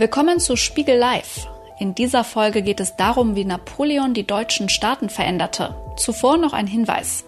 [0.00, 1.46] Willkommen zu Spiegel Live.
[1.78, 5.76] In dieser Folge geht es darum, wie Napoleon die deutschen Staaten veränderte.
[5.98, 7.26] Zuvor noch ein Hinweis.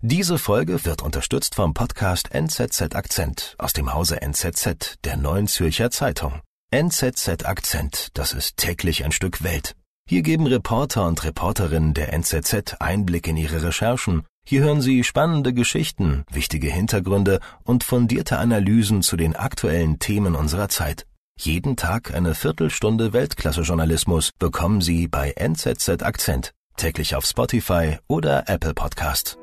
[0.00, 5.90] Diese Folge wird unterstützt vom Podcast NZZ Akzent aus dem Hause NZZ der Neuen Zürcher
[5.90, 6.40] Zeitung.
[6.70, 9.74] NZZ Akzent, das ist täglich ein Stück Welt.
[10.08, 14.24] Hier geben Reporter und Reporterinnen der NZZ Einblick in ihre Recherchen.
[14.48, 20.68] Hier hören Sie spannende Geschichten, wichtige Hintergründe und fundierte Analysen zu den aktuellen Themen unserer
[20.68, 21.04] Zeit.
[21.36, 28.72] Jeden Tag eine Viertelstunde Weltklasse-Journalismus bekommen Sie bei NZZ Akzent, täglich auf Spotify oder Apple
[28.72, 29.36] Podcast.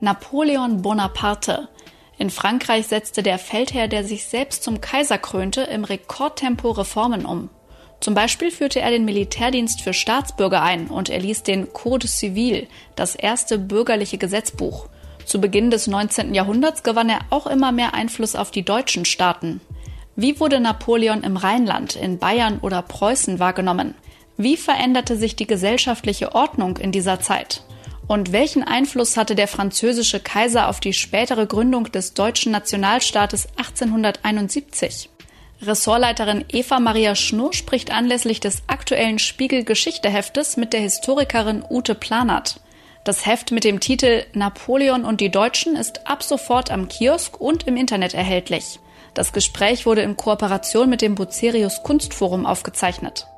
[0.00, 1.68] Napoleon Bonaparte–
[2.18, 7.50] in Frankreich setzte der Feldherr, der sich selbst zum Kaiser krönte, im Rekordtempo Reformen um.
[8.02, 12.66] Zum Beispiel führte er den Militärdienst für Staatsbürger ein und erließ den Code Civil,
[12.96, 14.88] das erste bürgerliche Gesetzbuch.
[15.24, 16.34] Zu Beginn des 19.
[16.34, 19.60] Jahrhunderts gewann er auch immer mehr Einfluss auf die deutschen Staaten.
[20.16, 23.94] Wie wurde Napoleon im Rheinland, in Bayern oder Preußen wahrgenommen?
[24.36, 27.62] Wie veränderte sich die gesellschaftliche Ordnung in dieser Zeit?
[28.08, 35.08] Und welchen Einfluss hatte der französische Kaiser auf die spätere Gründung des deutschen Nationalstaates 1871?
[35.64, 42.60] Ressortleiterin Eva Maria Schnurr spricht anlässlich des aktuellen Spiegel Geschichteheftes mit der Historikerin Ute Planert.
[43.04, 47.68] Das Heft mit dem Titel Napoleon und die Deutschen ist ab sofort am Kiosk und
[47.68, 48.80] im Internet erhältlich.
[49.14, 53.28] Das Gespräch wurde in Kooperation mit dem Bucerius Kunstforum aufgezeichnet.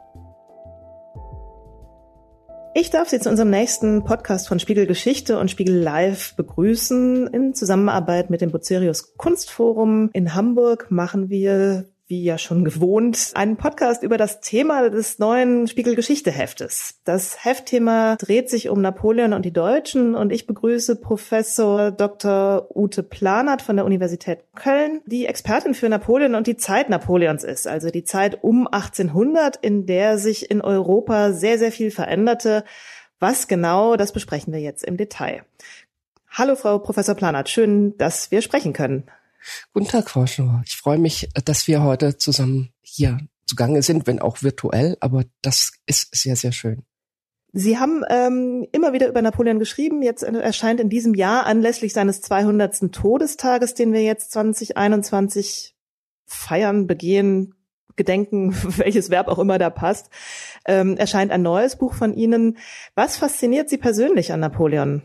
[2.74, 7.26] Ich darf Sie zu unserem nächsten Podcast von Spiegel Geschichte und Spiegel Live begrüßen.
[7.28, 13.56] In Zusammenarbeit mit dem Bucerius Kunstforum in Hamburg machen wir wie ja schon gewohnt, einen
[13.56, 17.00] Podcast über das Thema des neuen Spiegel Geschichte Heftes.
[17.04, 22.68] Das Heftthema dreht sich um Napoleon und die Deutschen und ich begrüße Professor Dr.
[22.74, 27.66] Ute Planert von der Universität Köln, die Expertin für Napoleon und die Zeit Napoleons ist,
[27.66, 32.64] also die Zeit um 1800, in der sich in Europa sehr, sehr viel veränderte.
[33.18, 35.44] Was genau, das besprechen wir jetzt im Detail.
[36.28, 37.48] Hallo, Frau Professor Planert.
[37.48, 39.04] Schön, dass wir sprechen können.
[39.72, 40.62] Guten Tag, Frau Schnur.
[40.66, 45.72] Ich freue mich, dass wir heute zusammen hier zugange sind, wenn auch virtuell, aber das
[45.86, 46.82] ist sehr, sehr schön.
[47.52, 50.02] Sie haben ähm, immer wieder über Napoleon geschrieben.
[50.02, 52.92] Jetzt erscheint in diesem Jahr anlässlich seines 200.
[52.92, 55.76] Todestages, den wir jetzt 2021
[56.26, 57.54] feiern, begehen,
[57.94, 60.10] gedenken, welches Verb auch immer da passt,
[60.66, 62.58] ähm, erscheint ein neues Buch von Ihnen.
[62.96, 65.02] Was fasziniert Sie persönlich an Napoleon?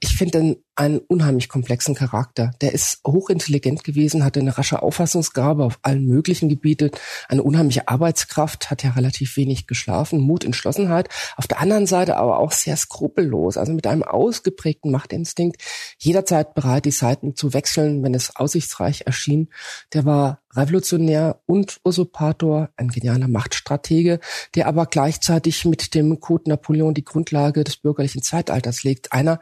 [0.00, 2.52] Ich finde einen unheimlich komplexen Charakter.
[2.60, 6.90] Der ist hochintelligent gewesen, hatte eine rasche Auffassungsgabe auf allen möglichen Gebieten,
[7.28, 11.08] eine unheimliche Arbeitskraft, hat ja relativ wenig geschlafen, Mut, Entschlossenheit.
[11.36, 15.62] Auf der anderen Seite aber auch sehr skrupellos, also mit einem ausgeprägten Machtinstinkt,
[15.98, 19.48] jederzeit bereit, die Seiten zu wechseln, wenn es aussichtsreich erschien.
[19.92, 24.20] Der war Revolutionär und Usurpator, ein genialer Machtstratege,
[24.54, 29.12] der aber gleichzeitig mit dem Code Napoleon die Grundlage des bürgerlichen Zeitalters legt.
[29.12, 29.40] Einer,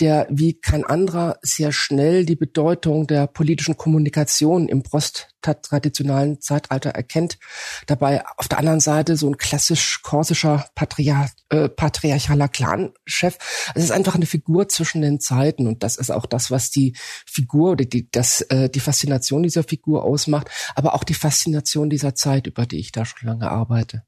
[0.00, 7.38] der wie kein anderer sehr schnell die Bedeutung der politischen Kommunikation im posttraditionalen Zeitalter erkennt.
[7.86, 13.38] Dabei auf der anderen Seite so ein klassisch korsischer Patriarch, äh, patriarchaler Clanchef.
[13.74, 16.94] Es ist einfach eine Figur zwischen den Zeiten und das ist auch das, was die
[17.26, 22.14] Figur oder die, das, äh, die Faszination dieser Figur ausmacht, aber auch die Faszination dieser
[22.14, 24.04] Zeit, über die ich da schon lange arbeite.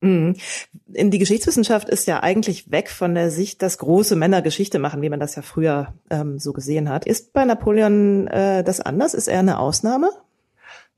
[0.00, 0.36] Mhm.
[0.92, 5.02] In die Geschichtswissenschaft ist ja eigentlich weg von der Sicht, dass große Männer Geschichte machen,
[5.02, 7.06] wie man das ja früher ähm, so gesehen hat.
[7.06, 9.14] Ist bei Napoleon äh, das anders?
[9.14, 10.10] Ist er eine Ausnahme?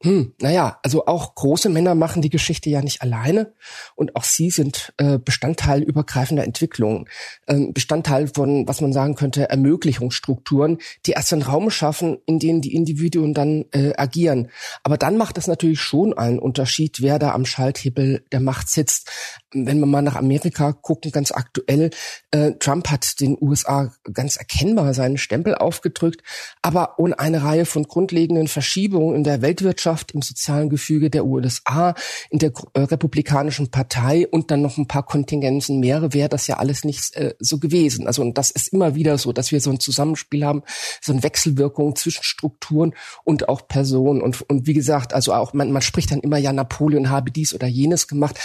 [0.00, 3.52] Hm, naja, also auch große Männer machen die Geschichte ja nicht alleine
[3.96, 7.06] und auch sie sind äh, Bestandteil übergreifender Entwicklungen,
[7.48, 12.60] ähm, Bestandteil von, was man sagen könnte, Ermöglichungsstrukturen, die erst einen Raum schaffen, in denen
[12.60, 14.50] die Individuen dann äh, agieren.
[14.84, 19.10] Aber dann macht es natürlich schon einen Unterschied, wer da am Schalthebel der Macht sitzt.
[19.52, 21.90] Wenn wir mal nach Amerika gucken, ganz aktuell,
[22.30, 26.22] äh, Trump hat den USA ganz erkennbar seinen Stempel aufgedrückt,
[26.62, 31.24] aber ohne eine Reihe von grundlegenden Verschiebungen in der Weltwirtschaft Wirtschaft, im sozialen Gefüge der
[31.24, 31.94] USA,
[32.30, 36.58] in der äh, Republikanischen Partei und dann noch ein paar Kontingenzen mehr, wäre das ja
[36.58, 38.06] alles nicht äh, so gewesen.
[38.06, 40.62] Also und das ist immer wieder so, dass wir so ein Zusammenspiel haben,
[41.00, 42.94] so eine Wechselwirkung zwischen Strukturen
[43.24, 44.20] und auch Personen.
[44.20, 47.54] Und, und wie gesagt, also auch man, man spricht dann immer, ja, Napoleon habe dies
[47.54, 48.38] oder jenes gemacht.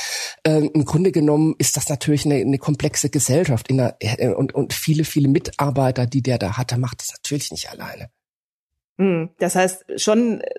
[0.46, 4.56] Ähm, Im Grunde genommen ist das natürlich eine, eine komplexe Gesellschaft in der, äh, und,
[4.56, 8.10] und viele, viele Mitarbeiter, die der da hatte, macht das natürlich nicht alleine.
[8.98, 10.50] Hm, das heißt, schon äh,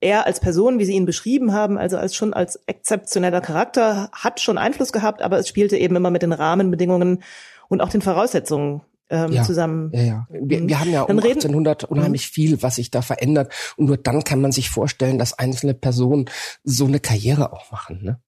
[0.00, 4.40] er als Person, wie Sie ihn beschrieben haben, also als schon als exzeptioneller Charakter, hat
[4.40, 7.22] schon Einfluss gehabt, aber es spielte eben immer mit den Rahmenbedingungen
[7.68, 9.90] und auch den Voraussetzungen ähm, ja, zusammen.
[9.94, 10.26] Ja, ja.
[10.30, 12.32] Wir, wir haben ja um 1800 unheimlich mhm.
[12.32, 13.52] viel, was sich da verändert.
[13.76, 16.26] Und nur dann kann man sich vorstellen, dass einzelne Personen
[16.64, 18.02] so eine Karriere auch machen.
[18.02, 18.20] Ne?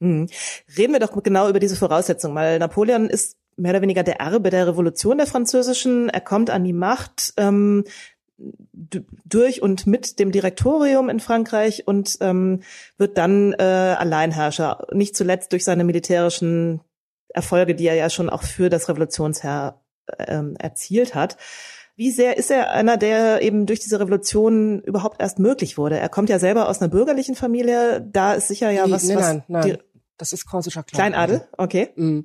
[0.00, 0.28] Mhm.
[0.76, 4.50] Reden wir doch genau über diese Voraussetzung, weil Napoleon ist mehr oder weniger der Erbe
[4.50, 6.08] der Revolution der französischen.
[6.08, 7.84] Er kommt an die Macht ähm,
[8.72, 12.62] durch und mit dem Direktorium in Frankreich und ähm,
[12.98, 16.80] wird dann äh, Alleinherrscher, nicht zuletzt durch seine militärischen
[17.28, 19.80] Erfolge, die er ja schon auch für das Revolutionsherr
[20.18, 21.36] ähm, erzielt hat.
[21.94, 25.98] Wie sehr ist er einer, der eben durch diese Revolution überhaupt erst möglich wurde?
[25.98, 29.16] Er kommt ja selber aus einer bürgerlichen Familie, da ist sicher ja nee, was, nein,
[29.16, 29.78] was nein, nein.
[30.18, 31.38] Das ist korsischer Kleinadel.
[31.38, 31.88] Kleinadel, okay.
[31.96, 32.20] Mm,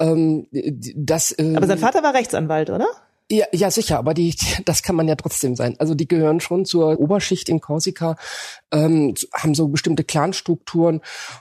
[0.00, 0.48] ähm,
[0.96, 2.88] das, ähm, Aber sein Vater war Rechtsanwalt, oder?
[3.28, 5.74] Ja, ja, sicher, aber die, das kann man ja trotzdem sein.
[5.80, 8.16] Also die gehören schon zur Oberschicht in Korsika,
[8.72, 11.00] ähm, haben so bestimmte Clanstrukturen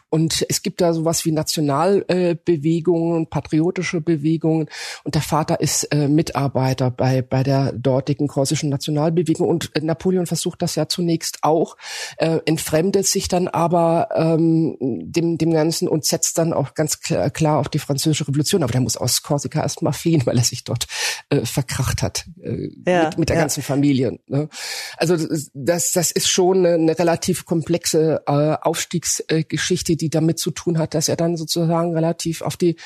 [0.10, 4.68] und es gibt da sowas wie Nationalbewegungen und patriotische Bewegungen
[5.04, 10.64] und der Vater ist äh, Mitarbeiter bei bei der dortigen korsischen Nationalbewegung und Napoleon versucht
[10.64, 11.78] das ja zunächst auch,
[12.18, 17.60] äh, entfremdet sich dann aber ähm, dem dem Ganzen und setzt dann auch ganz klar,
[17.60, 18.64] auf die französische Revolution.
[18.64, 20.88] Aber der muss aus Korsika erstmal fliehen, weil er sich dort
[21.30, 23.42] äh, verkracht hat äh, ja, mit, mit, der ja.
[23.44, 24.20] ganzen Familie.
[24.28, 24.50] Ne?
[24.98, 25.18] Also
[25.54, 28.32] das, das ist schon eine, eine relativ komplexe äh,
[28.62, 32.78] Aufstiegsgeschichte, die damit zu tun hat, dass er dann sozusagen relativ auf die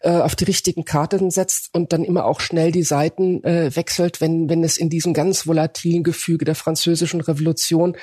[0.00, 4.20] äh, auf die richtigen Karten setzt und dann immer auch schnell die Seiten äh, wechselt,
[4.20, 7.96] wenn wenn es in diesem ganz volatilen Gefüge der französischen Revolution,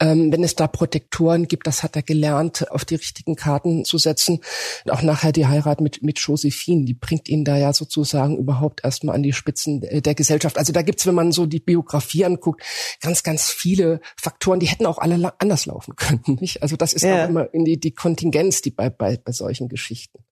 [0.00, 3.98] ähm, wenn es da Protektoren gibt, das hat er gelernt, auf die richtigen Karten zu
[3.98, 4.40] setzen.
[4.84, 8.82] Und auch nachher die Heirat mit mit Josephine, die bringt ihn da ja sozusagen überhaupt
[8.84, 10.58] erstmal an die Spitzen der Gesellschaft.
[10.58, 12.62] Also da gibt's, wenn man so die Biografie anguckt,
[13.00, 16.22] ganz, ganz viele Faktoren, die hätten auch alle anders laufen können.
[16.40, 16.62] Nicht?
[16.62, 17.24] Also das ist ja.
[17.24, 20.24] auch immer in die, die Kontingenz, die bei, bei, bei solchen Geschichten.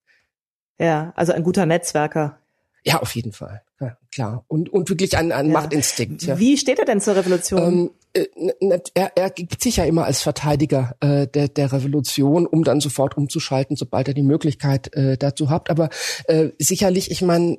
[0.78, 2.38] Ja, also ein guter Netzwerker.
[2.84, 3.62] Ja, auf jeden Fall.
[3.80, 4.44] Ja, klar.
[4.48, 5.52] Und, und wirklich ein, ein ja.
[5.52, 6.22] Machtinstinkt.
[6.24, 6.38] Ja.
[6.38, 7.62] Wie steht er denn zur Revolution?
[7.62, 12.64] Ähm, äh, er, er gibt sich ja immer als Verteidiger äh, der, der Revolution, um
[12.64, 15.70] dann sofort umzuschalten, sobald er die Möglichkeit äh, dazu hat.
[15.70, 15.90] Aber
[16.26, 17.58] äh, sicherlich, ich meine,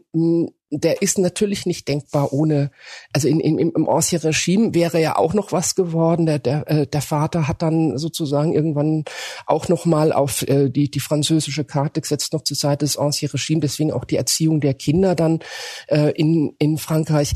[0.72, 2.72] der ist natürlich nicht denkbar ohne,
[3.12, 6.26] also in, in, im Ancien Regime wäre ja auch noch was geworden.
[6.26, 9.04] Der, der, äh, der Vater hat dann sozusagen irgendwann
[9.48, 13.32] auch noch mal auf äh, die, die französische Karte gesetzt, noch zur Seite des Ancien
[13.32, 15.40] Regime, deswegen auch die Erziehung der Kinder dann
[15.88, 17.34] äh, in, in Frankreich.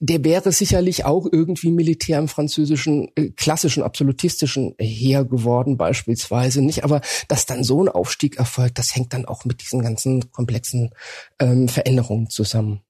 [0.00, 6.84] Der wäre sicherlich auch irgendwie Militär im französischen, äh, klassischen, absolutistischen Heer geworden beispielsweise, nicht?
[6.84, 10.90] Aber dass dann so ein Aufstieg erfolgt, das hängt dann auch mit diesen ganzen komplexen
[11.38, 12.80] ähm, Veränderungen zusammen.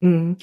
[0.00, 0.36] Mhm.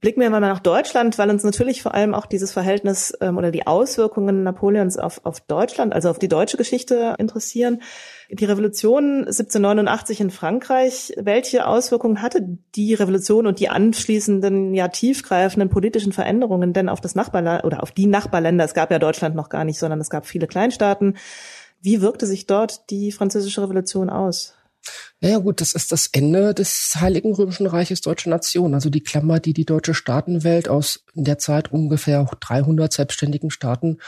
[0.00, 3.50] Blicken wir mal nach Deutschland, weil uns natürlich vor allem auch dieses Verhältnis ähm, oder
[3.50, 7.82] die Auswirkungen Napoleons auf, auf Deutschland, also auf die deutsche Geschichte interessieren.
[8.30, 15.68] Die Revolution 1789 in Frankreich, welche Auswirkungen hatte die Revolution und die anschließenden ja tiefgreifenden
[15.68, 18.64] politischen Veränderungen denn auf das Nachbarland oder auf die Nachbarländer?
[18.64, 21.18] Es gab ja Deutschland noch gar nicht, sondern es gab viele Kleinstaaten.
[21.82, 24.54] Wie wirkte sich dort die französische Revolution aus?
[25.20, 29.38] Naja gut, das ist das Ende des Heiligen Römischen Reiches Deutsche Nation, also die Klammer,
[29.38, 33.98] die die deutsche Staatenwelt aus in der Zeit ungefähr 300 selbstständigen Staaten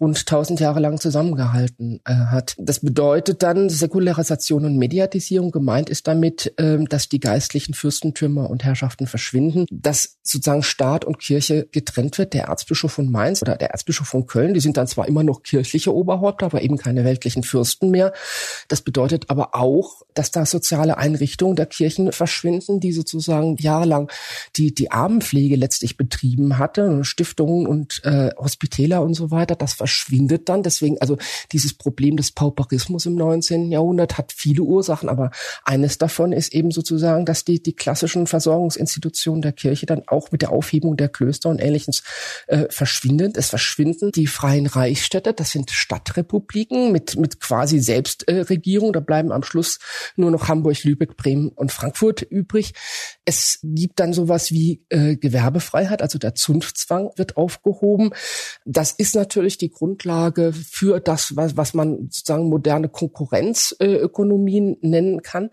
[0.00, 2.54] rund 1000 Jahre lang zusammengehalten äh, hat.
[2.58, 5.50] Das bedeutet dann Säkularisation und Mediatisierung.
[5.50, 11.18] Gemeint ist damit, äh, dass die geistlichen Fürstentümer und Herrschaften verschwinden, dass sozusagen Staat und
[11.18, 12.32] Kirche getrennt wird.
[12.32, 15.42] Der Erzbischof von Mainz oder der Erzbischof von Köln, die sind dann zwar immer noch
[15.42, 18.12] kirchliche Oberhäupter, aber eben keine weltlichen Fürsten mehr.
[18.68, 24.10] Das bedeutet aber auch, dass da soziale Einrichtungen der Kirchen verschwinden, die sozusagen jahrelang
[24.56, 30.48] die, die Armenpflege letztlich betrieben hatte, Stiftungen und äh, Hospitäler und so weiter, das verschwindet
[30.48, 30.62] dann.
[30.62, 31.18] Deswegen, also
[31.52, 33.70] dieses Problem des Pauperismus im 19.
[33.72, 35.30] Jahrhundert hat viele Ursachen, aber
[35.64, 40.42] eines davon ist eben sozusagen, dass die, die klassischen Versorgungsinstitutionen der Kirche dann auch mit
[40.42, 42.02] der Aufhebung der Klöster und ähnliches
[42.46, 43.32] äh, verschwinden.
[43.36, 48.92] Es verschwinden die freien Reichsstädte, das sind Stadtrepubliken mit, mit quasi Selbstregierung.
[48.92, 49.78] da bleiben am Schluss
[50.16, 52.74] nur noch Hamburg, Lübeck, Bremen und Frankfurt übrig.
[53.24, 58.10] Es gibt dann sowas wie äh, Gewerbefreiheit, also der Zunftzwang wird aufgehoben.
[58.64, 65.50] Das ist natürlich die Grundlage für das, was, was man sozusagen moderne Konkurrenzökonomien nennen kann.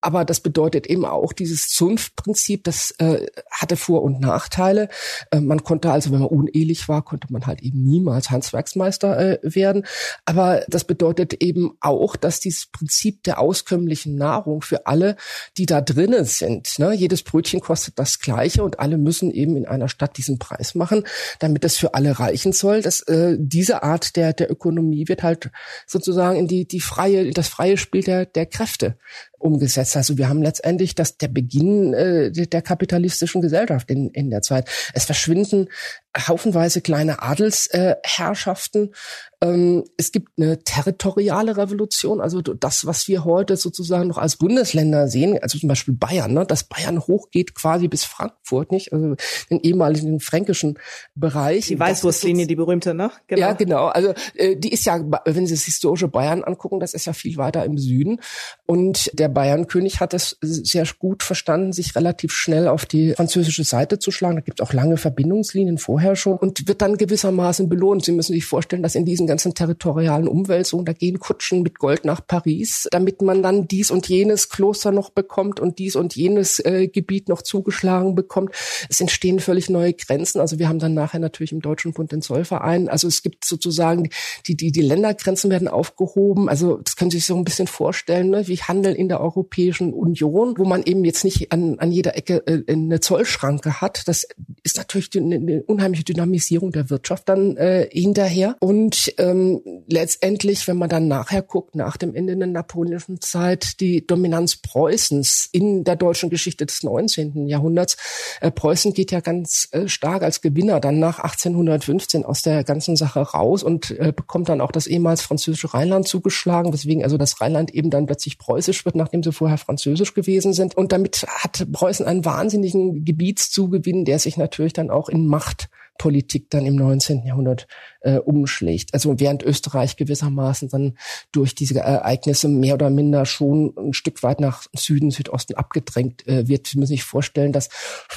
[0.00, 4.88] Aber das bedeutet eben auch dieses Zunftprinzip, das äh, hatte Vor- und Nachteile.
[5.30, 9.38] Äh, man konnte also, wenn man unehelich war, konnte man halt eben niemals Handwerksmeister äh,
[9.42, 9.86] werden.
[10.24, 15.16] Aber das bedeutet eben auch, dass dieses Prinzip der auskömmlichen Nahrung für alle,
[15.56, 19.66] die da drinnen sind, ne, jedes Brötchen kostet das Gleiche und alle müssen eben in
[19.66, 21.04] einer Stadt diesen Preis machen,
[21.38, 22.82] damit es für alle reichen soll.
[22.82, 25.50] Dass äh, diese Art der der Ökonomie wird halt
[25.86, 28.98] sozusagen in die die freie das freie Spiel der der Kräfte
[29.38, 29.96] umgesetzt.
[29.96, 34.68] Also wir haben letztendlich das der Beginn äh, der kapitalistischen Gesellschaft in, in der Zeit.
[34.94, 35.68] Es verschwinden
[36.16, 38.92] haufenweise kleine Adelsherrschaften.
[38.92, 38.96] Äh,
[39.42, 45.08] ähm, es gibt eine territoriale Revolution, also das, was wir heute sozusagen noch als Bundesländer
[45.08, 48.92] sehen, also zum Beispiel Bayern, ne, dass Bayern hochgeht quasi bis Frankfurt, nicht?
[48.92, 49.16] Also
[49.50, 50.78] den ehemaligen fränkischen
[51.14, 51.66] Bereich.
[51.66, 53.10] Die Weißwurstlinie, die berühmte, ne?
[53.26, 53.40] Genau.
[53.40, 53.86] Ja, genau.
[53.86, 57.36] Also äh, die ist ja, wenn Sie das historische Bayern angucken, das ist ja viel
[57.36, 58.20] weiter im Süden.
[58.64, 63.98] Und der Bayernkönig hat es sehr gut verstanden, sich relativ schnell auf die französische Seite
[63.98, 64.36] zu schlagen.
[64.36, 68.04] Da gibt es auch lange Verbindungslinien vorher schon und wird dann gewissermaßen belohnt.
[68.04, 72.04] Sie müssen sich vorstellen, dass in diesen ganzen territorialen Umwälzungen, da gehen Kutschen mit Gold
[72.04, 76.60] nach Paris, damit man dann dies und jenes Kloster noch bekommt und dies und jenes
[76.60, 78.54] äh, Gebiet noch zugeschlagen bekommt.
[78.88, 80.40] Es entstehen völlig neue Grenzen.
[80.40, 82.88] Also wir haben dann nachher natürlich im Deutschen Bund den Zollverein.
[82.88, 84.10] Also es gibt sozusagen
[84.46, 86.48] die, die, die Ländergrenzen werden aufgehoben.
[86.48, 88.46] Also das können Sie sich so ein bisschen vorstellen, ne?
[88.48, 92.46] wie Handel in der Europäischen Union, wo man eben jetzt nicht an, an jeder Ecke
[92.46, 94.06] äh, eine Zollschranke hat.
[94.06, 94.26] Das
[94.62, 95.64] ist natürlich eine, eine
[95.96, 98.56] unheimliche Dynamisierung der Wirtschaft dann äh, hinterher.
[98.60, 104.06] Und ähm, letztendlich, wenn man dann nachher guckt, nach dem Ende der napoleonischen Zeit, die
[104.06, 107.46] Dominanz Preußens in der deutschen Geschichte des 19.
[107.46, 107.96] Jahrhunderts.
[108.40, 112.96] Äh, Preußen geht ja ganz äh, stark als Gewinner dann nach 1815 aus der ganzen
[112.96, 117.40] Sache raus und äh, bekommt dann auch das ehemals französische Rheinland zugeschlagen, weswegen also das
[117.40, 120.76] Rheinland eben dann plötzlich preußisch wird, nachdem sie vorher französisch gewesen sind.
[120.76, 126.50] Und damit hat Preußen einen wahnsinnigen Gebietszugewinn, der sich natürlich dann auch in Macht Politik
[126.50, 127.24] dann im 19.
[127.24, 127.66] Jahrhundert
[128.00, 128.94] äh, umschlägt.
[128.94, 130.96] Also während Österreich gewissermaßen dann
[131.32, 136.46] durch diese Ereignisse mehr oder minder schon ein Stück weit nach Süden, Südosten abgedrängt äh,
[136.48, 136.66] wird.
[136.68, 137.68] Sie müssen sich vorstellen, dass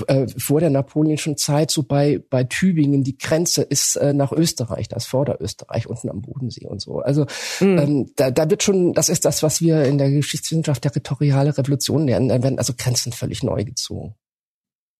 [0.07, 4.87] äh, vor der napoleonischen Zeit so bei, bei Tübingen die Grenze ist äh, nach Österreich,
[4.87, 6.99] das Vorderösterreich unten am Bodensee und so.
[6.99, 7.25] Also
[7.59, 7.77] mhm.
[7.77, 12.07] ähm, da, da wird schon, das ist das, was wir in der Geschichtswissenschaft territoriale Revolution
[12.07, 14.15] lernen, da werden also Grenzen völlig neu gezogen.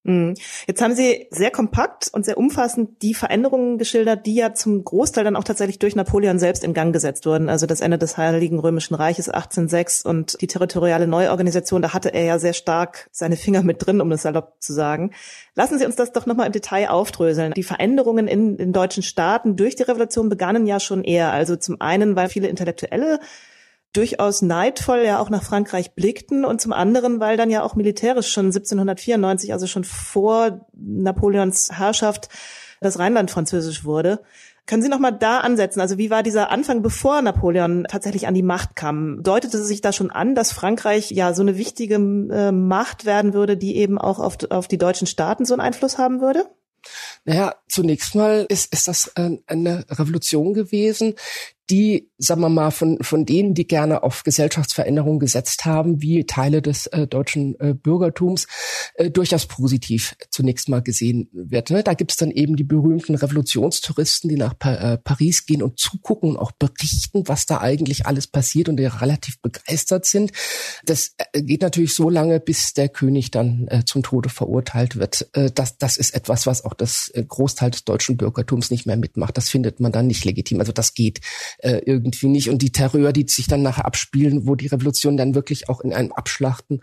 [0.09, 0.33] Mhm.
[0.67, 5.23] Jetzt haben Sie sehr kompakt und sehr umfassend die Veränderungen geschildert, die ja zum Großteil
[5.23, 7.47] dann auch tatsächlich durch Napoleon selbst in Gang gesetzt wurden.
[7.47, 12.23] Also das Ende des Heiligen Römischen Reiches 1806 und die territoriale Neuorganisation, da hatte er
[12.23, 15.11] ja sehr stark seine Finger mit drin, um das salopp zu sagen.
[15.53, 17.53] Lassen Sie uns das doch nochmal im Detail aufdröseln.
[17.53, 21.31] Die Veränderungen in den deutschen Staaten durch die Revolution begannen ja schon eher.
[21.31, 23.19] Also zum einen, weil viele Intellektuelle
[23.93, 28.31] durchaus neidvoll ja auch nach Frankreich blickten und zum anderen, weil dann ja auch militärisch
[28.31, 32.29] schon 1794, also schon vor Napoleons Herrschaft,
[32.81, 34.21] das Rheinland französisch wurde.
[34.69, 35.81] Können Sie noch mal da ansetzen?
[35.81, 39.23] Also wie war dieser Anfang, bevor Napoleon tatsächlich an die Macht kam?
[39.23, 43.57] Deutete sich da schon an, dass Frankreich ja so eine wichtige äh, Macht werden würde,
[43.57, 46.45] die eben auch auf, auf die deutschen Staaten so einen Einfluss haben würde?
[47.25, 51.15] Naja, zunächst mal ist, ist das äh, eine Revolution gewesen,
[51.69, 56.61] die, sagen wir mal, von, von denen, die gerne auf Gesellschaftsveränderung gesetzt haben, wie Teile
[56.61, 58.47] des äh, deutschen äh, Bürgertums,
[58.95, 61.69] äh, durchaus positiv zunächst mal gesehen wird.
[61.69, 61.83] Ne?
[61.83, 66.31] Da gibt's dann eben die berühmten Revolutionstouristen, die nach pa äh, Paris gehen und zugucken
[66.31, 70.31] und auch berichten, was da eigentlich alles passiert und die relativ begeistert sind.
[70.85, 75.29] Das äh, geht natürlich so lange, bis der König dann äh, zum Tode verurteilt wird.
[75.33, 78.97] Äh, das, das ist etwas, was auch das äh, Großteil des deutschen Bürgertums nicht mehr
[78.97, 79.37] mitmacht.
[79.37, 80.59] Das findet man dann nicht legitim.
[80.59, 81.21] Also das geht
[81.59, 82.49] äh, irgendwie nicht.
[82.49, 85.93] Und die Terror, die sich dann nachher abspielen, wo die Revolution dann wirklich auch in
[85.93, 86.81] einem Abschlachten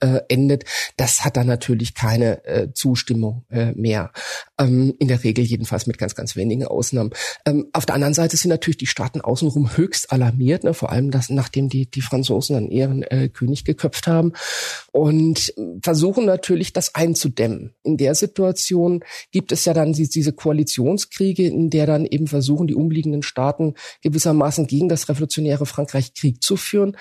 [0.00, 0.64] äh, endet,
[0.96, 4.12] das hat dann natürlich keine äh, Zustimmung äh, mehr.
[4.58, 7.10] Ähm, in der Regel jedenfalls mit ganz, ganz wenigen Ausnahmen.
[7.44, 10.74] Ähm, auf der anderen Seite sind natürlich die Staaten außenrum höchst alarmiert, ne?
[10.74, 14.32] vor allem das, nachdem die, die Franzosen dann ihren äh, König geköpft haben
[14.92, 17.74] und versuchen natürlich das einzudämmen.
[17.82, 22.74] In der Situation gibt es ja dann diese Koalitionskriege, in der dann eben versuchen, die
[22.74, 26.96] umliegenden Staaten gewissermaßen gegen das revolutionäre Frankreich Krieg zu führen.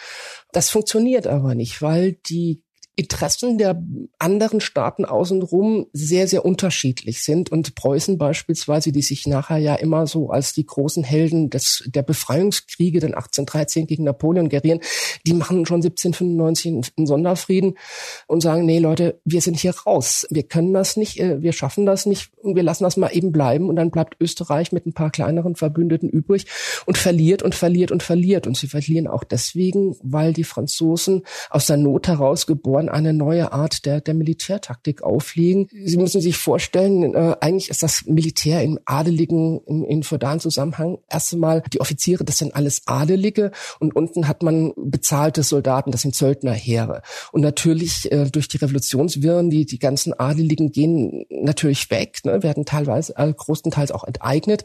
[0.52, 2.62] Das funktioniert aber nicht, weil die
[2.98, 3.80] Interessen der
[4.18, 7.52] anderen Staaten außenrum sehr, sehr unterschiedlich sind.
[7.52, 12.02] Und Preußen beispielsweise, die sich nachher ja immer so als die großen Helden des, der
[12.02, 14.80] Befreiungskriege, den 1813 gegen Napoleon gerieren,
[15.28, 17.78] die machen schon 1795 einen Sonderfrieden
[18.26, 20.26] und sagen, nee Leute, wir sind hier raus.
[20.32, 23.32] Wir können das nicht, äh, wir schaffen das nicht und wir lassen das mal eben
[23.32, 23.70] bleiben.
[23.70, 26.48] Und dann bleibt Österreich mit ein paar kleineren Verbündeten übrig
[26.88, 28.48] und verliert und verliert und verliert.
[28.48, 33.14] Und sie verlieren auch deswegen, weil die Franzosen aus der Not heraus geboren wollen eine
[33.14, 35.68] neue Art der, der Militärtaktik auflegen.
[35.86, 41.00] Sie müssen sich vorstellen, äh, eigentlich ist das Militär im adeligen, in, in feudalen Zusammenhang
[41.10, 46.02] erst einmal die Offiziere, das sind alles Adelige und unten hat man bezahlte Soldaten, das
[46.02, 47.02] sind Söldnerheere.
[47.32, 52.66] Und natürlich äh, durch die Revolutionswirren, die, die ganzen Adeligen gehen natürlich weg, ne, werden
[52.66, 54.64] teilweise, äh, großenteils auch enteignet.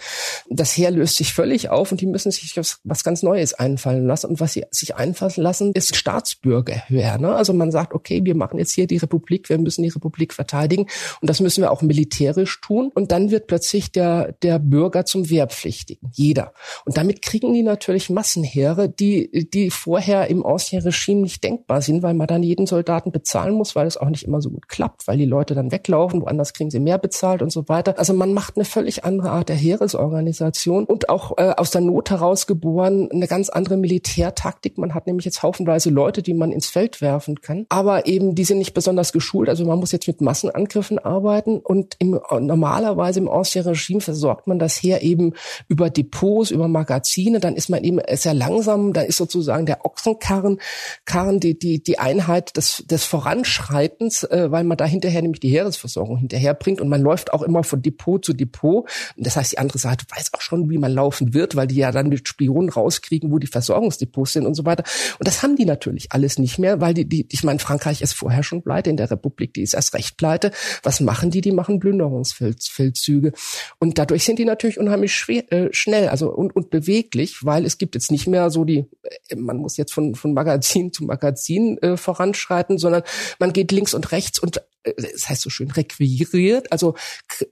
[0.49, 4.07] Das Heer löst sich völlig auf und die müssen sich was, was ganz Neues einfallen
[4.07, 4.27] lassen.
[4.27, 7.19] Und was sie sich einfallen lassen, ist Staatsbürgerwehr.
[7.19, 7.35] Ne?
[7.35, 10.87] Also man sagt, okay, wir machen jetzt hier die Republik, wir müssen die Republik verteidigen
[11.21, 12.91] und das müssen wir auch militärisch tun.
[12.95, 16.53] Und dann wird plötzlich der, der Bürger zum Wehrpflichtigen, jeder.
[16.85, 22.15] Und damit kriegen die natürlich Massenheere, die, die vorher im Ancien-Regime nicht denkbar sind, weil
[22.15, 25.19] man dann jeden Soldaten bezahlen muss, weil es auch nicht immer so gut klappt, weil
[25.19, 27.99] die Leute dann weglaufen, woanders kriegen sie mehr bezahlt und so weiter.
[27.99, 32.11] Also man macht eine völlig andere Art der Heeresorganisation und auch äh, aus der Not
[32.11, 34.79] heraus geboren eine ganz andere Militärtaktik.
[34.79, 38.45] Man hat nämlich jetzt haufenweise Leute, die man ins Feld werfen kann, aber eben die
[38.45, 39.49] sind nicht besonders geschult.
[39.49, 44.59] Also man muss jetzt mit Massenangriffen arbeiten und im, normalerweise im Ancien Regime versorgt man
[44.59, 45.33] das Heer eben
[45.69, 47.41] über Depots, über Magazine.
[47.41, 48.93] Dann ist man eben sehr langsam.
[48.93, 50.59] Da ist sozusagen der Ochsenkarren,
[51.05, 55.51] Karren die die die Einheit des des Voranschreitens, äh, weil man da hinterher nämlich die
[55.51, 58.89] Heeresversorgung hinterherbringt und man läuft auch immer von Depot zu Depot.
[59.17, 61.91] Das heißt, die andere Seite weiß auch schon, wie man laufen wird, weil die ja
[61.93, 64.85] dann mit Spionen rauskriegen, wo die Versorgungsdepots sind und so weiter.
[65.19, 68.15] Und das haben die natürlich alles nicht mehr, weil die, die ich meine, Frankreich ist
[68.15, 70.53] vorher schon pleite, in der Republik, die ist erst recht pleite.
[70.85, 71.41] Was machen die?
[71.41, 73.33] Die machen Plünderungsfeldzüge.
[73.81, 77.79] Und dadurch sind die natürlich unheimlich schwer, äh, schnell, also und, und beweglich, weil es
[77.79, 78.87] gibt jetzt nicht mehr so die,
[79.29, 83.03] äh, man muss jetzt von, von Magazin zu Magazin äh, voranschreiten, sondern
[83.41, 84.63] man geht links und rechts und
[84.97, 86.95] das heißt so schön, requiriert, also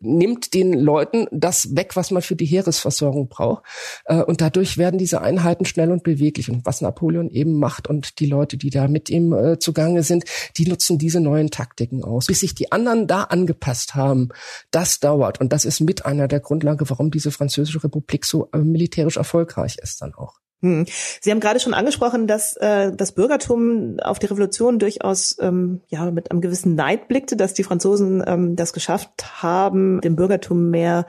[0.01, 3.65] nimmt den Leuten das weg, was man für die Heeresversorgung braucht.
[4.05, 6.51] Äh, und dadurch werden diese Einheiten schnell und beweglich.
[6.51, 10.25] Und was Napoleon eben macht und die Leute, die da mit ihm äh, zugange sind,
[10.57, 12.27] die nutzen diese neuen Taktiken aus.
[12.27, 14.31] Bis sich die anderen da angepasst haben,
[14.71, 15.41] das dauert.
[15.41, 19.77] Und das ist mit einer der Grundlage, warum diese französische Republik so äh, militärisch erfolgreich
[19.81, 20.41] ist dann auch.
[20.63, 20.85] Hm.
[21.21, 26.11] Sie haben gerade schon angesprochen, dass äh, das Bürgertum auf die Revolution durchaus ähm, ja
[26.11, 31.07] mit einem gewissen Neid blickte, dass die Franzosen ähm, das geschafft haben, dem Bürgertum mehr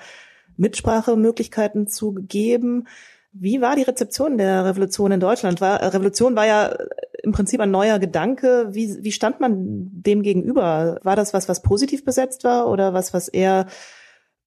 [0.56, 2.88] Mitsprachemöglichkeiten zu geben.
[3.34, 5.62] Wie war die Rezeption der Revolution in Deutschland?
[5.62, 6.76] War, Revolution war ja
[7.24, 8.68] im Prinzip ein neuer Gedanke.
[8.72, 11.00] Wie, wie stand man dem gegenüber?
[11.04, 13.68] War das was, was positiv besetzt war oder was, was eher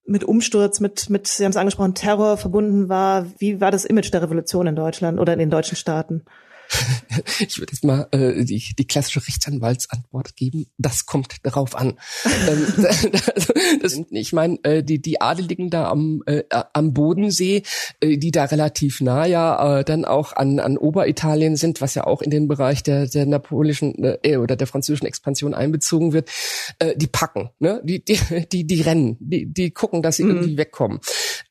[0.06, 3.26] mit Umsturz, mit, mit, Sie haben es angesprochen, Terror verbunden war.
[3.38, 6.24] Wie war das Image der Revolution in Deutschland oder in den deutschen Staaten?
[7.40, 10.66] ich würde jetzt mal äh, die, die klassische Rechtsanwaltsantwort geben.
[10.78, 11.98] Das kommt darauf an.
[12.48, 12.66] ähm,
[13.82, 17.62] das, ich meine, äh, die, die Adeligen da am, äh, am Bodensee,
[18.00, 22.04] äh, die da relativ nah ja äh, dann auch an, an Oberitalien sind, was ja
[22.04, 26.30] auch in den Bereich der, der napoleonischen äh, oder der französischen Expansion einbezogen wird,
[26.78, 27.80] äh, die packen, ne?
[27.84, 28.18] die, die,
[28.52, 30.30] die, die rennen, die, die gucken, dass sie mhm.
[30.30, 31.00] irgendwie wegkommen.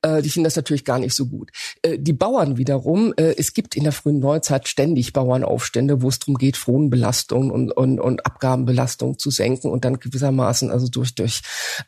[0.02, 1.52] Äh, die finden das natürlich gar nicht so gut.
[1.82, 6.20] Äh, die Bauern wiederum, äh, es gibt in der frühen Neuzeit ständig Bauernaufstände, wo es
[6.20, 11.42] darum geht, Fronenbelastung und, und, und Abgabenbelastung zu senken und dann gewissermaßen also durch, durch,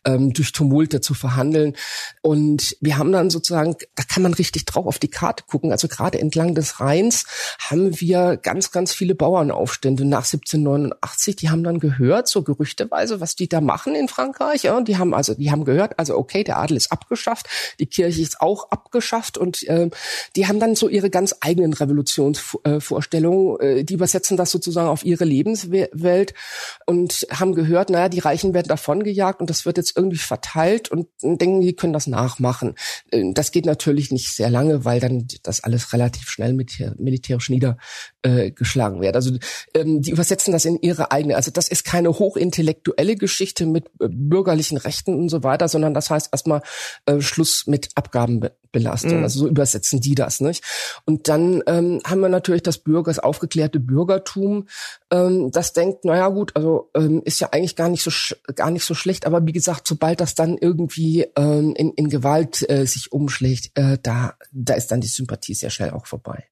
[0.04, 1.76] ähm, durch Tumulte zu verhandeln.
[2.22, 5.72] Und wir haben dann sozusagen, da kann man richtig drauf auf die Karte gucken.
[5.72, 7.26] Also gerade entlang des Rheins
[7.60, 11.36] haben wir ganz, ganz viele Bauernaufstände nach 1789.
[11.36, 14.64] Die haben dann gehört, so gerüchteweise, was die da machen in Frankreich.
[14.64, 17.48] Ja, die haben also, die haben gehört, also okay, der Adel ist abgeschafft,
[17.80, 19.90] die Kirche ist auch abgeschafft und äh,
[20.36, 25.06] die haben dann so ihre ganz eigenen Revolutionsvorstellungen Vorstellung, äh, die übersetzen das sozusagen auf
[25.06, 26.34] ihre Lebenswelt
[26.86, 31.08] und haben gehört, naja, die Reichen werden davongejagt und das wird jetzt irgendwie verteilt und
[31.22, 32.74] denken, die können das nachmachen.
[33.12, 37.50] Äh, das geht natürlich nicht sehr lange, weil dann das alles relativ schnell militärisch
[38.26, 39.16] niedergeschlagen wird.
[39.16, 39.32] Also
[39.74, 41.36] ähm, die übersetzen das in ihre eigene.
[41.36, 46.10] Also das ist keine hochintellektuelle Geschichte mit äh, bürgerlichen Rechten und so weiter, sondern das
[46.10, 46.62] heißt erstmal
[47.20, 49.18] Schluss mit Abgabenbelastung.
[49.18, 49.24] Mhm.
[49.24, 50.64] Also so übersetzen die das, nicht?
[51.06, 54.68] Und dann ähm, haben wir natürlich das Bürger das aufgeklärte Bürgertum,
[55.12, 58.12] ähm, das denkt, naja gut, also ähm, ist ja eigentlich gar nicht so
[58.56, 62.68] gar nicht so schlecht, aber wie gesagt, sobald das dann irgendwie ähm, in, in Gewalt
[62.70, 66.46] äh, sich umschlägt, äh, da, da ist dann die Sympathie sehr schnell auch vorbei.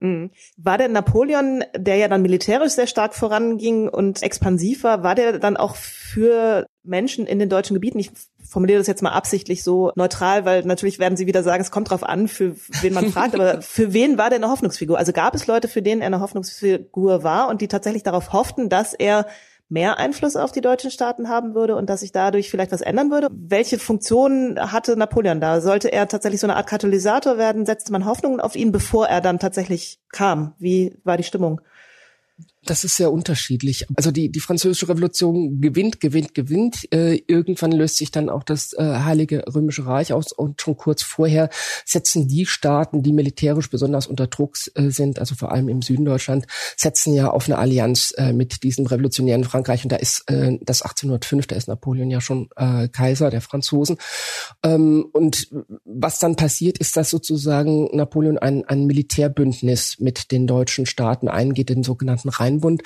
[0.00, 0.30] Mhm.
[0.56, 5.38] War der Napoleon, der ja dann militärisch sehr stark voranging und expansiv war, war der
[5.38, 8.10] dann auch für Menschen in den deutschen Gebieten, ich
[8.48, 11.90] formuliere das jetzt mal absichtlich so neutral, weil natürlich werden Sie wieder sagen, es kommt
[11.90, 14.96] drauf an, für wen man fragt, aber für wen war der eine Hoffnungsfigur?
[14.96, 18.68] Also gab es Leute, für denen er eine Hoffnungsfigur war und die tatsächlich darauf hofften,
[18.68, 19.26] dass er
[19.68, 23.10] mehr Einfluss auf die deutschen Staaten haben würde und dass sich dadurch vielleicht was ändern
[23.10, 23.28] würde.
[23.30, 25.60] Welche Funktion hatte Napoleon da?
[25.60, 27.66] Sollte er tatsächlich so eine Art Katalysator werden?
[27.66, 30.54] Setzte man Hoffnungen auf ihn, bevor er dann tatsächlich kam?
[30.58, 31.60] Wie war die Stimmung?
[32.68, 33.86] Das ist sehr unterschiedlich.
[33.96, 36.92] Also die, die französische Revolution gewinnt, gewinnt, gewinnt.
[36.92, 41.02] Äh, irgendwann löst sich dann auch das äh, Heilige Römische Reich aus und schon kurz
[41.02, 41.48] vorher
[41.86, 46.04] setzen die Staaten, die militärisch besonders unter Druck äh, sind, also vor allem im Süden
[46.04, 49.84] Deutschland, setzen ja auf eine Allianz äh, mit diesem revolutionären Frankreich.
[49.84, 53.96] Und da ist äh, das 1805, da ist Napoleon ja schon äh, Kaiser der Franzosen.
[54.62, 55.48] Ähm, und
[55.86, 61.70] was dann passiert, ist, dass sozusagen Napoleon ein, ein Militärbündnis mit den deutschen Staaten eingeht,
[61.70, 62.82] den sogenannten Rhein Einbund.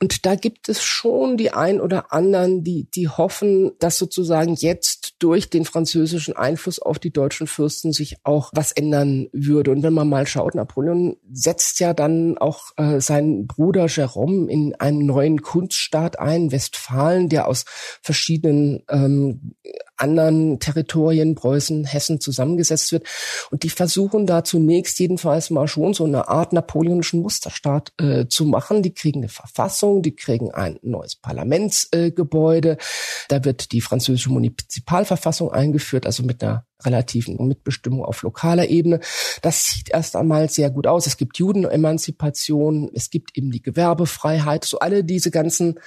[0.00, 5.14] Und da gibt es schon die ein oder anderen, die, die hoffen, dass sozusagen jetzt
[5.20, 9.70] durch den französischen Einfluss auf die deutschen Fürsten sich auch was ändern würde.
[9.70, 14.74] Und wenn man mal schaut, Napoleon setzt ja dann auch äh, seinen Bruder Jérôme in
[14.74, 17.64] einen neuen Kunststaat ein, Westfalen, der aus
[18.02, 19.54] verschiedenen ähm,
[19.96, 23.06] anderen Territorien, Preußen, Hessen zusammengesetzt wird.
[23.50, 28.44] Und die versuchen da zunächst jedenfalls mal schon so eine Art napoleonischen Musterstaat äh, zu
[28.44, 28.82] machen.
[28.82, 32.72] Die kriegen eine Verfassung, die kriegen ein neues Parlamentsgebäude.
[32.72, 32.76] Äh,
[33.28, 39.00] da wird die französische Munizipalverfassung eingeführt, also mit einer relativen Mitbestimmung auf lokaler Ebene.
[39.42, 41.06] Das sieht erst einmal sehr gut aus.
[41.06, 45.78] Es gibt Judenemanzipation, es gibt eben die Gewerbefreiheit, so alle diese ganzen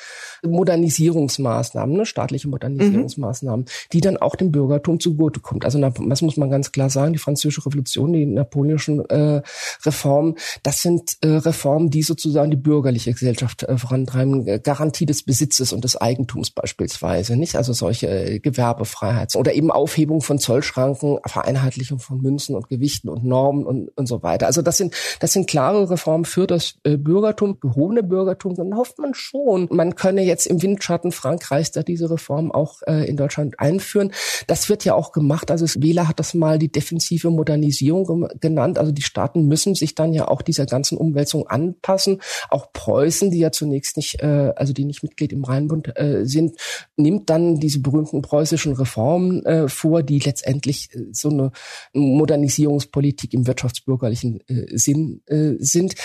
[0.44, 3.90] Modernisierungsmaßnahmen, ne, staatliche Modernisierungsmaßnahmen, mhm.
[3.94, 5.66] die dann auch dem Bürgertum zugutekommt.
[5.66, 9.42] Also das muss man ganz klar sagen, die französische Revolution, die napoleonischen äh,
[9.84, 15.74] Reformen, das sind äh, Reformen, die sozusagen die bürgerliche Gesellschaft äh, vorantreiben, Garantie des Besitzes
[15.74, 17.56] und des Eigentums beispielsweise, nicht?
[17.56, 23.10] Also solche äh, Gewerbefreiheits- oder eben Aufhebung von Zollschranken Schranken, Vereinheitlichung von Münzen und Gewichten
[23.10, 24.46] und Normen und, und so weiter.
[24.46, 28.56] Also das sind, das sind klare Reformen für das äh, Bürgertum, gehobene Bürgertum.
[28.56, 33.08] Dann hofft man schon, man könne jetzt im Windschatten Frankreichs da diese Reform auch äh,
[33.08, 34.12] in Deutschland einführen.
[34.48, 35.50] Das wird ja auch gemacht.
[35.50, 38.78] Also Wähler hat das mal die defensive Modernisierung genannt.
[38.78, 42.22] Also die Staaten müssen sich dann ja auch dieser ganzen Umwälzung anpassen.
[42.50, 45.94] Auch Preußen, die ja zunächst nicht, äh, also die nicht Mitglied im Rheinbund
[46.24, 46.56] sind,
[46.98, 51.52] nimmt dann diese berühmten preußischen Reformen vor, die letztendlich eigentlich äh, so eine
[51.94, 55.96] Modernisierungspolitik im wirtschaftsbürgerlichen äh, Sinn äh, sind.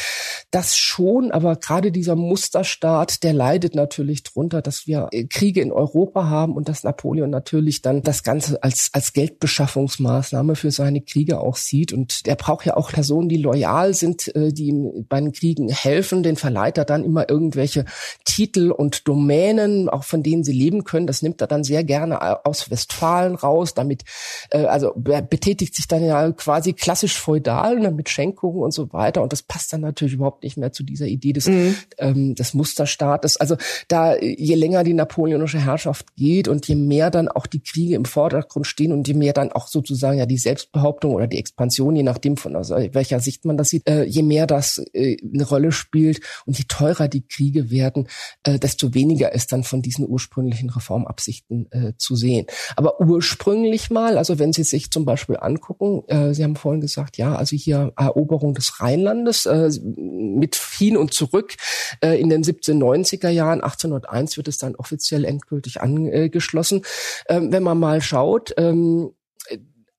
[0.51, 5.73] Das schon, aber gerade dieser Musterstaat, der leidet natürlich drunter, dass wir äh, Kriege in
[5.73, 11.41] Europa haben und dass Napoleon natürlich dann das Ganze als, als Geldbeschaffungsmaßnahme für seine Kriege
[11.41, 11.93] auch sieht.
[11.93, 15.69] Und er braucht ja auch Personen, die loyal sind, äh, die ihm bei den Kriegen
[15.69, 16.23] helfen.
[16.23, 17.85] Den verleiht er dann immer irgendwelche
[18.25, 21.07] Titel und Domänen, auch von denen sie leben können.
[21.07, 24.05] Das nimmt er dann sehr gerne aus Westfalen raus, damit
[24.51, 29.23] äh, also betätigt sich dann ja quasi klassisch feudal ne, mit Schenkungen und so weiter.
[29.23, 31.77] Und das passt dann natürlich überhaupt nicht mehr zu dieser Idee des, mhm.
[31.99, 33.37] ähm, des Musterstaates.
[33.37, 33.57] Also
[33.89, 38.05] da, je länger die napoleonische Herrschaft geht und je mehr dann auch die Kriege im
[38.05, 42.03] Vordergrund stehen und je mehr dann auch sozusagen ja die Selbstbehauptung oder die Expansion, je
[42.03, 45.73] nachdem von aus welcher Sicht man das sieht, äh, je mehr das äh, eine Rolle
[45.73, 48.09] spielt und je teurer die Kriege werden,
[48.43, 52.47] äh, desto weniger ist dann von diesen ursprünglichen Reformabsichten äh, zu sehen.
[52.77, 57.17] Aber ursprünglich mal, also wenn Sie sich zum Beispiel angucken, äh, Sie haben vorhin gesagt,
[57.17, 61.55] ja, also hier Eroberung des Rheinlandes äh, mit hin und zurück
[62.03, 66.83] äh, in den 1790er Jahren, 1801 wird es dann offiziell endgültig angeschlossen.
[67.29, 69.13] Ähm, wenn man mal schaut, ähm,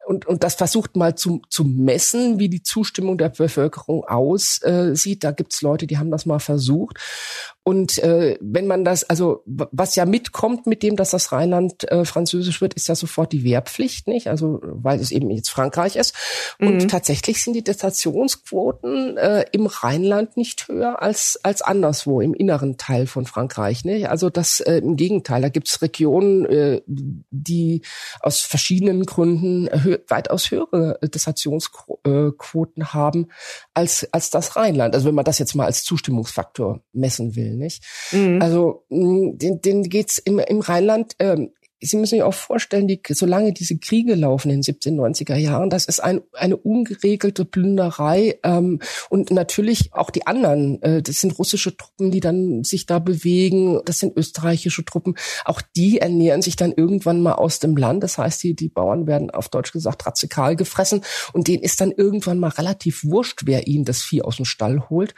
[0.05, 5.23] und, und das versucht mal zu, zu messen, wie die Zustimmung der Bevölkerung aussieht.
[5.23, 6.97] Da gibt's Leute, die haben das mal versucht.
[7.63, 12.05] Und äh, wenn man das, also was ja mitkommt mit dem, dass das Rheinland äh,
[12.05, 14.27] französisch wird, ist ja sofort die Wehrpflicht, nicht?
[14.27, 16.15] Also weil es eben jetzt Frankreich ist.
[16.59, 16.87] Und mhm.
[16.87, 23.05] tatsächlich sind die Detationsquoten äh, im Rheinland nicht höher als als anderswo im inneren Teil
[23.05, 23.85] von Frankreich.
[23.85, 24.09] Nicht?
[24.09, 27.83] Also das äh, im Gegenteil, da gibt's Regionen, äh, die
[28.21, 33.27] aus verschiedenen Gründen hö weitaus höhere Detationsquoten haben
[33.75, 34.95] als als das Rheinland.
[34.95, 37.83] Also wenn man das jetzt mal als Zustimmungsfaktor messen will will, nicht?
[38.11, 38.41] Mhm.
[38.41, 41.51] Also den, den geht's im, im Rheinland ähm,
[41.83, 45.85] Sie müssen sich auch vorstellen, die, solange diese Kriege laufen in den 1790er Jahren, das
[45.85, 50.79] ist ein, eine ungeregelte Plünderei ähm, und natürlich auch die anderen.
[50.83, 53.79] Äh, das sind russische Truppen, die dann sich da bewegen.
[53.85, 55.15] Das sind österreichische Truppen.
[55.43, 58.03] Auch die ernähren sich dann irgendwann mal aus dem Land.
[58.03, 61.01] Das heißt, die, die Bauern werden auf Deutsch gesagt radikal gefressen
[61.33, 64.89] und denen ist dann irgendwann mal relativ wurscht, wer ihnen das Vieh aus dem Stall
[64.89, 65.15] holt.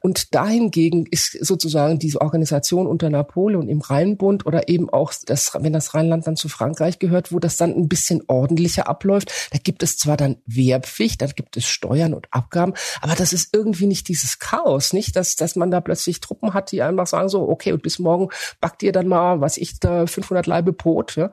[0.00, 5.72] Und dahingegen ist sozusagen diese Organisation unter Napoleon im Rheinbund oder eben auch das, wenn
[5.72, 9.32] das Rhein Rheinland dann zu Frankreich gehört, wo das dann ein bisschen ordentlicher abläuft.
[9.50, 13.54] Da gibt es zwar dann Wehrpflicht, da gibt es Steuern und Abgaben, aber das ist
[13.54, 17.28] irgendwie nicht dieses Chaos, nicht, dass, dass man da plötzlich Truppen hat, die einfach sagen
[17.28, 18.28] so, okay, und bis morgen
[18.60, 21.30] backt ihr dann mal, was ich da 500 Leibe Brot, ja.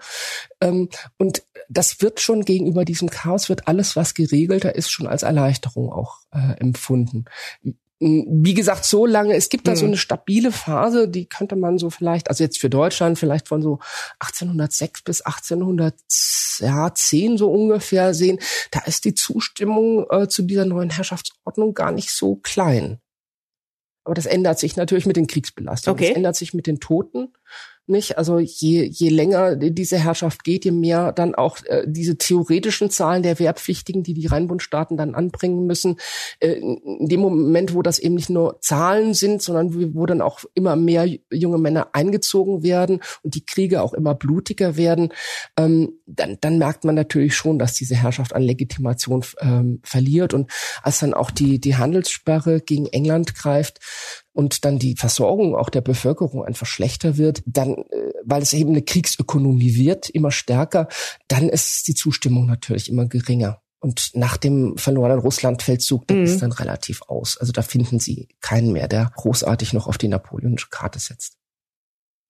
[0.62, 5.24] Ähm, und das wird schon gegenüber diesem Chaos wird alles, was geregelter ist, schon als
[5.24, 7.26] Erleichterung auch äh, empfunden
[8.02, 9.92] wie gesagt, so lange, es gibt da so mhm.
[9.92, 13.78] eine stabile Phase, die könnte man so vielleicht, also jetzt für Deutschland vielleicht von so
[14.20, 18.40] 1806 bis 1810 so ungefähr sehen.
[18.72, 23.00] Da ist die Zustimmung äh, zu dieser neuen Herrschaftsordnung gar nicht so klein.
[24.04, 25.96] Aber das ändert sich natürlich mit den Kriegsbelastungen.
[25.96, 26.08] Okay.
[26.08, 27.32] Das ändert sich mit den Toten
[27.88, 28.18] nicht?
[28.18, 33.24] Also je, je länger diese Herrschaft geht, je mehr dann auch äh, diese theoretischen Zahlen
[33.24, 35.98] der Wehrpflichtigen, die die Rheinbundstaaten dann anbringen müssen,
[36.40, 40.40] äh, in dem Moment, wo das eben nicht nur Zahlen sind, sondern wo dann auch
[40.54, 45.14] immer mehr junge Männer eingezogen werden und die Kriege auch immer blutiger werden,
[45.58, 50.34] ähm, dann, dann merkt man natürlich schon, dass diese Herrschaft an Legitimation ähm, verliert.
[50.34, 50.52] Und
[50.84, 53.80] als dann auch die, die Handelssperre gegen England greift,
[54.34, 58.70] und dann die Versorgung auch der Bevölkerung einfach schlechter wird, dann, äh, weil es eben
[58.70, 60.88] eine Kriegsökonomie wird, immer stärker,
[61.28, 63.62] dann ist die Zustimmung natürlich immer geringer.
[63.80, 66.24] Und nach dem verlorenen Russlandfeldzug, da mhm.
[66.24, 67.38] ist dann relativ aus.
[67.38, 71.41] Also da finden sie keinen mehr, der großartig noch auf die napoleonische Karte setzt.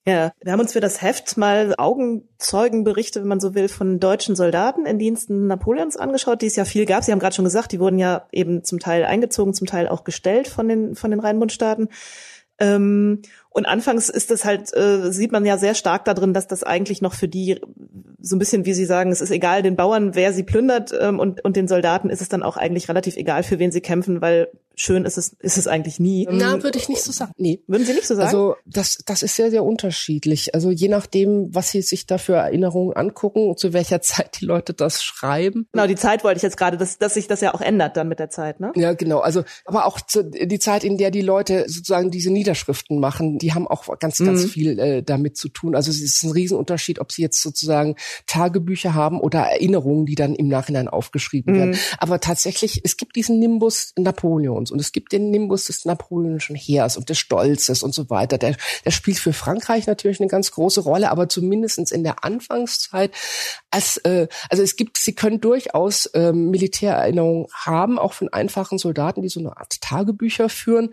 [0.08, 4.36] Ja, wir haben uns für das Heft mal Augenzeugenberichte, wenn man so will, von deutschen
[4.36, 7.04] Soldaten in Diensten Napoleons angeschaut, die es ja viel gab.
[7.04, 10.04] Sie haben gerade schon gesagt, die wurden ja eben zum Teil eingezogen, zum Teil auch
[10.04, 11.90] gestellt von den, von den Rheinbundstaaten.
[12.58, 13.22] Ähm,
[13.54, 17.02] und anfangs ist das halt, äh, sieht man ja sehr stark darin, dass das eigentlich
[17.02, 17.60] noch für die
[18.22, 21.20] so ein bisschen, wie Sie sagen, es ist egal den Bauern, wer sie plündert ähm,
[21.20, 24.22] und, und den Soldaten ist es dann auch eigentlich relativ egal, für wen sie kämpfen,
[24.22, 26.28] weil schön ist es, ist es eigentlich nie.
[26.30, 27.34] Na, würde ich nicht so sagen.
[27.38, 27.62] Nee.
[27.68, 28.28] Würden Sie nicht so sagen?
[28.28, 30.56] Also das, das ist sehr, sehr unterschiedlich.
[30.56, 34.46] Also je nachdem, was Sie sich da für Erinnerungen angucken und zu welcher Zeit die
[34.46, 35.68] Leute das schreiben.
[35.72, 38.08] Genau, die Zeit wollte ich jetzt gerade, dass, dass sich das ja auch ändert dann
[38.08, 38.72] mit der Zeit, ne?
[38.76, 39.20] Ja, genau.
[39.20, 43.54] Also, aber auch zu, die Zeit, in der die Leute sozusagen diese Niederschriften machen, die
[43.54, 44.48] haben auch ganz, ganz mhm.
[44.48, 45.76] viel äh, damit zu tun.
[45.76, 47.96] Also es ist ein Riesenunterschied, ob sie jetzt sozusagen
[48.28, 51.58] Tagebücher haben oder Erinnerungen, die dann im Nachhinein aufgeschrieben mhm.
[51.58, 51.78] werden.
[51.98, 56.98] Aber tatsächlich, es gibt diesen Nimbus Napoleons und es gibt den Nimbus des napoleonischen Heers
[56.98, 58.38] und des Stolzes und so weiter.
[58.38, 63.12] Der, der spielt für Frankreich natürlich eine ganz große Rolle, aber zumindestens in der Anfangszeit
[63.70, 69.22] als äh, also es gibt, sie können durchaus äh, Militärerinnerungen haben, auch von einfachen Soldaten,
[69.22, 70.90] die so eine Art Tagebücher führen.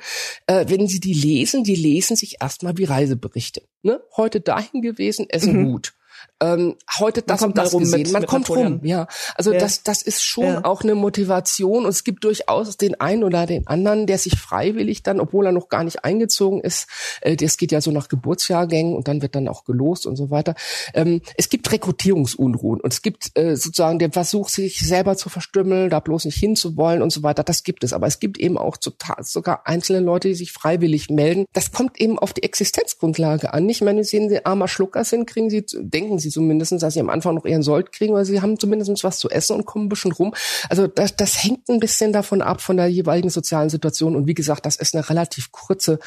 [0.46, 3.62] Äh, wenn sie die lesen, die lesen sich erstmal wie Reiseberichte.
[3.82, 4.00] Ne?
[4.16, 5.72] Heute dahin gewesen, essen mhm.
[5.72, 5.97] gut
[6.40, 8.02] ähm, heute das und das gesehen.
[8.02, 8.72] Mit, man mit kommt Napoleon.
[8.74, 9.06] rum, ja.
[9.34, 9.58] Also ja.
[9.58, 10.64] das, das ist schon ja.
[10.64, 15.02] auch eine Motivation und es gibt durchaus den einen oder den anderen, der sich freiwillig
[15.02, 16.86] dann, obwohl er noch gar nicht eingezogen ist,
[17.20, 20.30] äh, das geht ja so nach Geburtsjahrgängen und dann wird dann auch gelost und so
[20.30, 20.54] weiter.
[20.94, 25.90] Ähm, es gibt Rekrutierungsunruhen und es gibt äh, sozusagen den Versuch, sich selber zu verstümmeln,
[25.90, 27.42] da bloß nicht hinzuwollen und so weiter.
[27.42, 27.92] Das gibt es.
[27.92, 28.76] Aber es gibt eben auch
[29.20, 31.46] sogar einzelne Leute, die sich freiwillig melden.
[31.52, 33.66] Das kommt eben auf die Existenzgrundlage an.
[33.66, 37.10] Nicht, wenn sie armer Schlucker sind, kriegen sie, denken sie sie zumindestens, dass sie am
[37.10, 39.88] Anfang noch ihren Sold kriegen, weil sie haben zumindest was zu essen und kommen ein
[39.88, 40.34] bisschen rum.
[40.68, 44.14] Also das, das hängt ein bisschen davon ab, von der jeweiligen sozialen Situation.
[44.14, 45.98] Und wie gesagt, das ist eine relativ kurze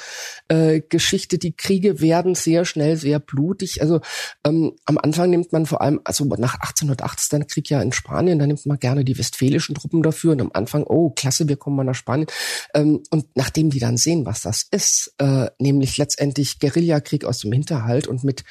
[0.47, 1.37] äh, Geschichte.
[1.37, 3.81] Die Kriege werden sehr schnell sehr blutig.
[3.81, 3.99] Also
[4.45, 7.91] ähm, am Anfang nimmt man vor allem, also nach 1808 ist dann Krieg ja in
[7.91, 10.31] Spanien, da nimmt man gerne die westfälischen Truppen dafür.
[10.31, 12.27] Und am Anfang, oh, klasse, wir kommen mal nach Spanien.
[12.73, 17.51] Ähm, und nachdem die dann sehen, was das ist, äh, nämlich letztendlich Guerillakrieg aus dem
[17.51, 18.43] Hinterhalt und mit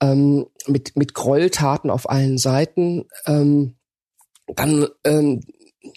[0.00, 3.76] ähm, mit, mit Gräueltaten auf allen Seiten, ähm,
[4.46, 5.40] dann ähm,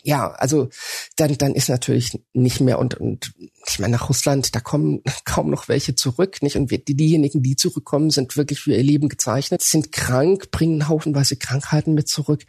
[0.04, 0.70] ja, also
[1.16, 3.34] dann, dann ist natürlich nicht mehr und, und
[3.68, 6.56] ich meine, nach Russland, da kommen kaum noch welche zurück, nicht?
[6.56, 11.36] Und die, diejenigen, die zurückkommen, sind wirklich für ihr Leben gezeichnet, sind krank, bringen haufenweise
[11.36, 12.44] Krankheiten mit zurück.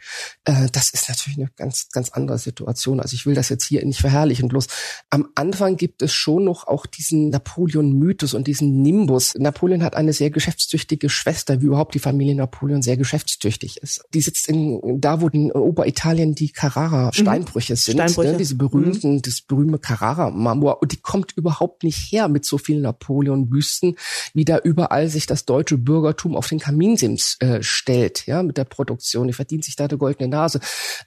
[0.45, 2.99] Äh, das ist natürlich eine ganz, ganz andere Situation.
[2.99, 4.47] Also ich will das jetzt hier nicht verherrlichen.
[4.47, 4.67] Bloß
[5.09, 9.33] am Anfang gibt es schon noch auch diesen Napoleon-Mythos und diesen Nimbus.
[9.35, 14.03] Napoleon hat eine sehr geschäftstüchtige Schwester, wie überhaupt die Familie Napoleon sehr geschäftstüchtig ist.
[14.13, 17.77] Die sitzt in, da wo in Oberitalien die Carrara-Steinbrüche mhm.
[17.77, 18.03] sind, ne?
[18.03, 18.31] Steinbrüche.
[18.31, 18.37] Ne?
[18.37, 19.21] diese berühmten, mhm.
[19.21, 20.81] das berühmte Carrara-Marmor.
[20.81, 23.97] Und die kommt überhaupt nicht her mit so vielen Napoleon-Büsten,
[24.33, 28.63] wie da überall sich das deutsche Bürgertum auf den Kaminsims äh, stellt, ja, mit der
[28.63, 29.27] Produktion.
[29.27, 30.59] Die verdient sich da eine goldene Nase.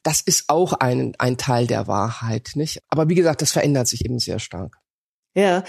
[0.04, 2.80] Das ist auch ein, ein Teil der Wahrheit, nicht?
[2.88, 4.76] Aber wie gesagt, das verändert sich eben sehr stark.
[5.34, 5.64] Ja,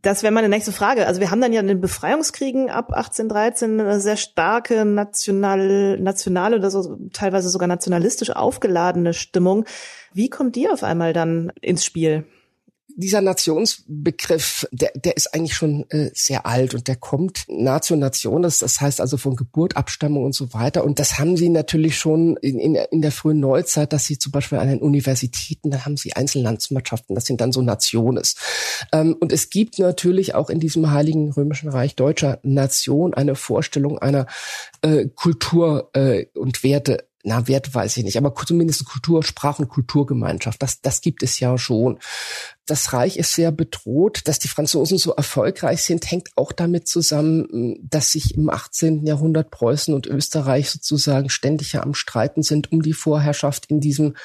[0.00, 1.06] das wäre meine nächste Frage.
[1.06, 6.56] Also wir haben dann ja in den Befreiungskriegen ab 1813 eine sehr starke national, nationale
[6.56, 9.66] oder so teilweise sogar nationalistisch aufgeladene Stimmung.
[10.14, 12.24] Wie kommt die auf einmal dann ins Spiel?
[12.96, 18.42] Dieser Nationsbegriff, der, der ist eigentlich schon äh, sehr alt und der kommt Nation Nation,
[18.42, 20.84] das, das heißt also von Geburt, Abstammung und so weiter.
[20.84, 24.32] Und das haben sie natürlich schon in, in, in der frühen Neuzeit, dass sie zum
[24.32, 28.22] Beispiel an den Universitäten, da haben sie Einzellandsmannschaften, das sind dann so Nationen.
[28.92, 33.98] Ähm, und es gibt natürlich auch in diesem Heiligen Römischen Reich deutscher Nation eine Vorstellung
[33.98, 34.26] einer
[34.82, 39.68] äh, Kultur äh, und Werte na, Wert weiß ich nicht, aber zumindest Kultur, Sprach- und
[39.68, 41.98] Kulturgemeinschaft, das, das gibt es ja schon.
[42.66, 44.22] Das Reich ist sehr bedroht.
[44.26, 49.04] Dass die Franzosen so erfolgreich sind, hängt auch damit zusammen, dass sich im 18.
[49.04, 54.16] Jahrhundert Preußen und Österreich sozusagen ständig am Streiten sind um die Vorherrschaft in diesem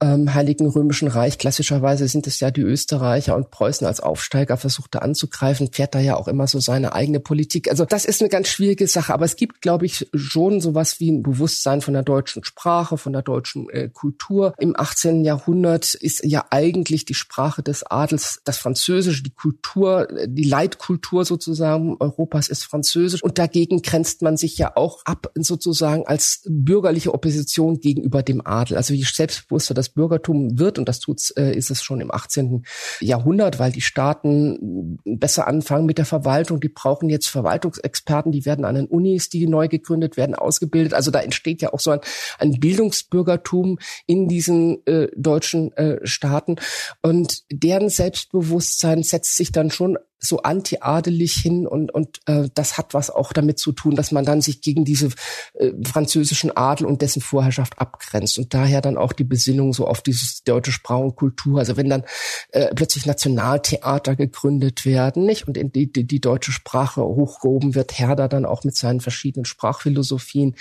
[0.00, 1.38] ähm, Heiligen Römischen Reich.
[1.38, 6.16] Klassischerweise sind es ja die Österreicher und Preußen als Aufsteiger versuchte anzugreifen, fährt da ja
[6.16, 7.70] auch immer so seine eigene Politik.
[7.70, 11.10] Also das ist eine ganz schwierige Sache, aber es gibt, glaube ich, schon sowas wie
[11.10, 14.54] ein Bewusstsein von der deutschen Sprache, von der deutschen äh, Kultur.
[14.58, 15.24] Im 18.
[15.24, 21.96] Jahrhundert ist ja eigentlich die Sprache des Adels das Französische, die Kultur, die Leitkultur sozusagen
[22.00, 27.80] Europas ist Französisch und dagegen grenzt man sich ja auch ab sozusagen als bürgerliche Opposition
[27.80, 28.76] gegenüber dem Adel.
[28.76, 32.10] Also je selbstbewusster das das Bürgertum wird, und das tut's, äh, ist es schon im
[32.12, 32.64] 18.
[33.00, 36.60] Jahrhundert, weil die Staaten besser anfangen mit der Verwaltung.
[36.60, 40.94] Die brauchen jetzt Verwaltungsexperten, die werden an den Unis, die neu gegründet werden, ausgebildet.
[40.94, 42.00] Also da entsteht ja auch so ein,
[42.38, 46.56] ein Bildungsbürgertum in diesen äh, deutschen äh, Staaten.
[47.02, 52.94] Und deren Selbstbewusstsein setzt sich dann schon so anti-adelig hin und und äh, das hat
[52.94, 55.10] was auch damit zu tun, dass man dann sich gegen diese
[55.54, 60.02] äh, französischen Adel und dessen Vorherrschaft abgrenzt und daher dann auch die Besinnung so auf
[60.02, 61.58] dieses deutsche Sprache und Kultur.
[61.58, 62.04] Also wenn dann
[62.50, 67.98] äh, plötzlich Nationaltheater gegründet werden, nicht und in die, die, die deutsche Sprache hochgehoben wird,
[67.98, 70.56] Herder dann auch mit seinen verschiedenen Sprachphilosophien,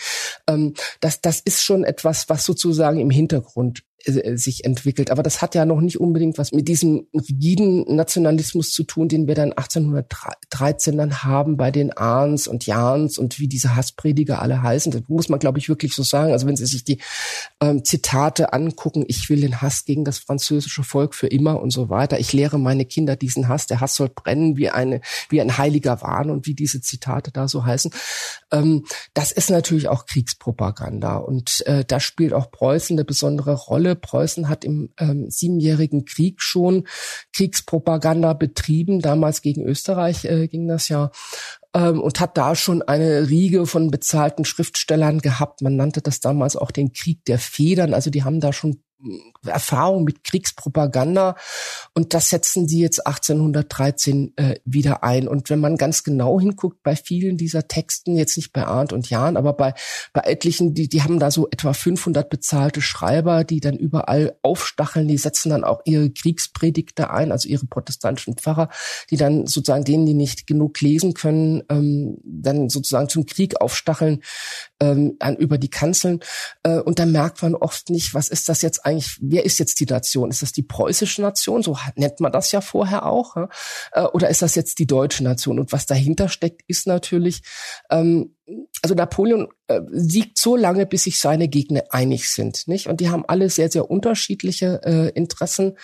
[0.47, 5.09] ähm, das das ist schon etwas, was sozusagen im Hintergrund sich entwickelt.
[5.09, 9.27] Aber das hat ja noch nicht unbedingt was mit diesem rigiden Nationalismus zu tun, den
[9.27, 14.61] wir dann 1813 dann haben bei den Ahns und Jans und wie diese Hassprediger alle
[14.61, 14.91] heißen.
[14.91, 16.33] Das muss man, glaube ich, wirklich so sagen.
[16.33, 16.99] Also wenn Sie sich die
[17.61, 21.89] ähm, Zitate angucken, ich will den Hass gegen das französische Volk für immer und so
[21.89, 22.19] weiter.
[22.19, 23.65] Ich lehre meine Kinder diesen Hass.
[23.67, 27.47] Der Hass soll brennen wie eine, wie ein heiliger Wahn und wie diese Zitate da
[27.47, 27.91] so heißen.
[28.51, 33.94] Ähm, das ist natürlich auch Kriegspropaganda und äh, da spielt auch Preußen eine besondere Rolle
[33.95, 36.87] Preußen hat im ähm, Siebenjährigen Krieg schon
[37.33, 39.01] Kriegspropaganda betrieben.
[39.01, 41.11] Damals gegen Österreich äh, ging das ja
[41.73, 45.61] ähm, und hat da schon eine Riege von bezahlten Schriftstellern gehabt.
[45.61, 47.93] Man nannte das damals auch den Krieg der Federn.
[47.93, 48.81] Also die haben da schon
[49.45, 51.35] Erfahrung mit Kriegspropaganda.
[51.93, 55.27] Und das setzen sie jetzt 1813 äh, wieder ein.
[55.27, 59.09] Und wenn man ganz genau hinguckt bei vielen dieser Texten, jetzt nicht bei Arndt und
[59.09, 59.73] Jahn, aber bei,
[60.13, 65.07] bei etlichen, die, die haben da so etwa 500 bezahlte Schreiber, die dann überall aufstacheln,
[65.07, 68.69] die setzen dann auch ihre Kriegspredigte ein, also ihre protestantischen Pfarrer,
[69.09, 74.21] die dann sozusagen denen, die nicht genug lesen können, ähm, dann sozusagen zum Krieg aufstacheln
[74.79, 76.19] ähm, an, über die Kanzeln.
[76.63, 79.79] Äh, und da merkt man oft nicht, was ist das jetzt eigentlich, wer ist jetzt
[79.79, 80.29] die Nation?
[80.29, 81.63] Ist das die preußische Nation?
[81.63, 83.35] So nennt man das ja vorher auch.
[83.91, 85.59] Äh, oder ist das jetzt die deutsche Nation?
[85.59, 87.41] Und was dahinter steckt, ist natürlich,
[87.89, 88.35] ähm,
[88.81, 92.87] also Napoleon äh, siegt so lange, bis sich seine Gegner einig sind, nicht?
[92.87, 95.77] Und die haben alle sehr, sehr unterschiedliche äh, Interessen.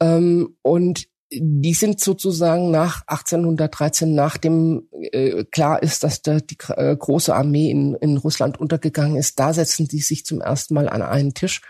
[0.00, 1.06] Ähm, und
[1.40, 7.70] die sind sozusagen nach 1813, nachdem äh, klar ist, dass da die äh, große Armee
[7.70, 11.62] in, in Russland untergegangen ist, da setzen die sich zum ersten Mal an einen Tisch.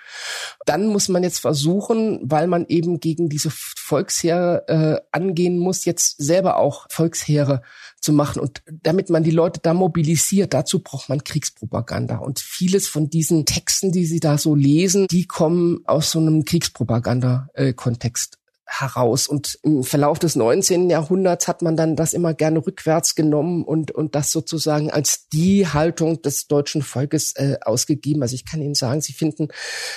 [0.66, 6.16] Dann muss man jetzt versuchen, weil man eben gegen diese Volksheere äh, angehen muss, jetzt
[6.18, 7.62] selber auch Volksheere
[8.00, 8.40] zu machen.
[8.40, 12.18] Und damit man die Leute da mobilisiert, dazu braucht man Kriegspropaganda.
[12.18, 16.44] Und vieles von diesen Texten, die sie da so lesen, die kommen aus so einem
[16.44, 19.28] Kriegspropaganda-Kontext heraus.
[19.28, 20.90] Und im Verlauf des 19.
[20.90, 25.66] Jahrhunderts hat man dann das immer gerne rückwärts genommen und, und das sozusagen als die
[25.66, 28.22] Haltung des deutschen Volkes äh, ausgegeben.
[28.22, 29.48] Also ich kann Ihnen sagen, Sie finden,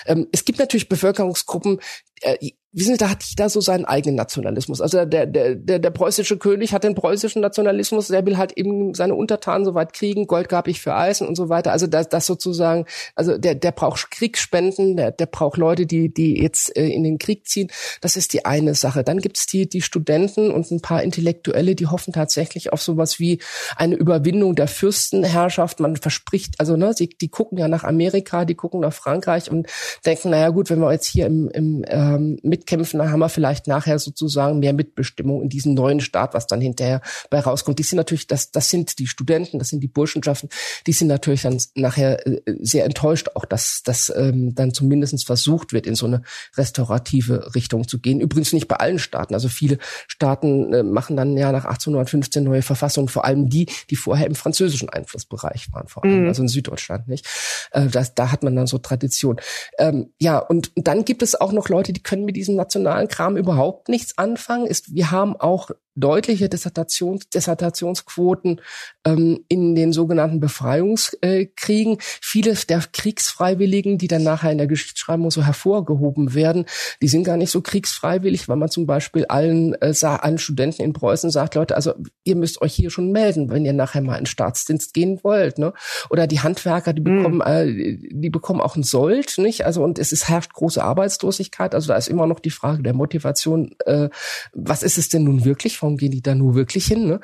[0.05, 1.79] ähm, es gibt natürlich Bevölkerungsgruppen,
[2.21, 4.81] äh, wissen Sie, da hat da so seinen eigenen Nationalismus.
[4.81, 8.93] Also der, der, der, der preußische König hat den preußischen Nationalismus, der will halt eben
[8.93, 11.71] seine Untertanen so weit kriegen, Gold gab ich für Eisen und so weiter.
[11.71, 12.85] Also das, das sozusagen,
[13.15, 17.17] also der, der braucht Kriegsspenden, der, der braucht Leute, die, die jetzt äh, in den
[17.17, 17.71] Krieg ziehen.
[18.01, 19.03] Das ist die eine Sache.
[19.03, 23.39] Dann gibt's die, die Studenten und ein paar Intellektuelle, die hoffen tatsächlich auf sowas wie
[23.75, 25.79] eine Überwindung der Fürstenherrschaft.
[25.79, 29.67] Man verspricht, also ne, sie, die gucken ja nach Amerika, die gucken nach Frankreich und
[30.05, 33.29] denken, naja gut, wenn wir jetzt hier im, im ähm, mit mitkämpfen, dann haben wir
[33.29, 37.79] vielleicht nachher sozusagen mehr Mitbestimmung in diesem neuen Staat, was dann hinterher bei rauskommt.
[37.79, 40.49] Die sind natürlich, das, das sind die Studenten, das sind die Burschenschaften,
[40.85, 45.73] die sind natürlich dann nachher äh, sehr enttäuscht, auch dass das ähm, dann zumindestens versucht
[45.73, 46.21] wird, in so eine
[46.55, 48.19] restaurative Richtung zu gehen.
[48.19, 49.33] Übrigens nicht bei allen Staaten.
[49.33, 49.77] Also viele
[50.07, 54.35] Staaten äh, machen dann ja nach 1815 neue Verfassungen, vor allem die, die vorher im
[54.35, 56.27] französischen Einflussbereich waren, vor allem, mhm.
[56.27, 57.25] also in Süddeutschland, nicht?
[57.71, 59.37] Äh, das, da hat man dann so Tradition.
[59.79, 63.07] Ähm, ja, und, und dann gibt es auch noch Leute, die können mit diesem nationalen
[63.07, 64.67] Kram überhaupt nichts anfangen.
[64.67, 68.61] Ist, wir haben auch deutliche Dissertations Dissertationsquoten
[69.03, 71.97] ähm, in den sogenannten Befreiungskriegen.
[71.99, 76.65] Viele der Kriegsfreiwilligen, die dann nachher in der Geschichtsschreibung so hervorgehoben werden,
[77.01, 80.93] die sind gar nicht so kriegsfreiwillig, weil man zum Beispiel allen, äh, allen Studenten in
[80.93, 81.93] Preußen sagt, Leute, also
[82.23, 85.57] ihr müsst euch hier schon melden, wenn ihr nachher mal in Staatsdienst gehen wollt.
[85.57, 85.73] Ne?
[86.11, 87.17] Oder die Handwerker, die hm.
[87.17, 87.41] bekommen, mhm.
[87.41, 89.65] äh, die bekommen auch ein Sold, nicht?
[89.65, 91.73] Also und es ist, herrscht große Arbeitslosigkeit.
[91.73, 94.09] Also da ist immer noch die Frage der Motivation, äh,
[94.53, 95.81] was ist es denn nun wirklich?
[95.81, 97.07] Warum gehen die da nur wirklich hin?
[97.07, 97.19] Ne?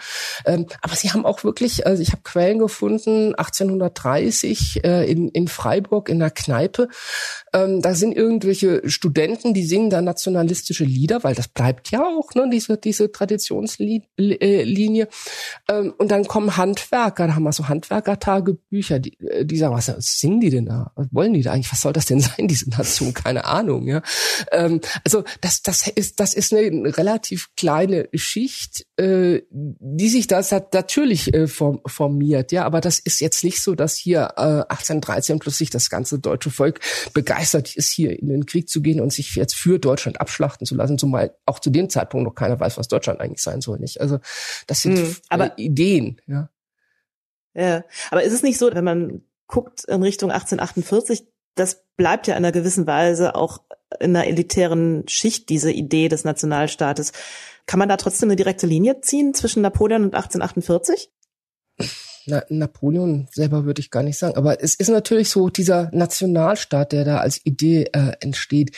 [0.46, 5.48] Ähm, aber sie haben auch wirklich, also ich habe Quellen gefunden, 1830 äh, in, in
[5.48, 6.88] Freiburg in der Kneipe.
[7.54, 12.34] Ähm, da sind irgendwelche Studenten, die singen da nationalistische Lieder, weil das bleibt ja auch,
[12.36, 14.04] ne, diese, diese Traditionslinie.
[14.18, 15.04] Äh,
[15.70, 19.86] ähm, und dann kommen Handwerker, da haben wir so Handwerkertagebücher, die, äh, die sagen, was
[20.00, 20.92] singen die denn da?
[20.96, 21.72] Was wollen die da eigentlich?
[21.72, 23.14] Was soll das denn sein, diese Nation?
[23.14, 24.02] Keine Ahnung, ja.
[24.52, 30.52] Ähm, also das, das ist, das ist eine relativ kleine Schicht, äh, die sich das
[30.52, 32.64] hat natürlich äh, formiert, ja.
[32.66, 36.80] Aber das ist jetzt nicht so, dass hier äh, 1813 plötzlich das ganze deutsche Volk
[37.14, 40.76] begeistert ist, hier in den Krieg zu gehen und sich jetzt für Deutschland abschlachten zu
[40.76, 44.00] lassen, zumal auch zu dem Zeitpunkt noch keiner weiß, was Deutschland eigentlich sein soll, nicht?
[44.00, 44.20] Also
[44.68, 46.50] das sind hm, aber, Ideen, ja.
[47.56, 52.34] Ja, aber ist es nicht so, wenn man guckt in Richtung 1848, das bleibt ja
[52.34, 53.60] in einer gewissen Weise auch
[54.00, 57.12] in einer elitären Schicht, diese Idee des Nationalstaates.
[57.66, 61.10] Kann man da trotzdem eine direkte Linie ziehen zwischen Napoleon und 1848?
[62.26, 66.92] Na, Napoleon selber würde ich gar nicht sagen, aber es ist natürlich so dieser Nationalstaat,
[66.92, 68.76] der da als Idee äh, entsteht,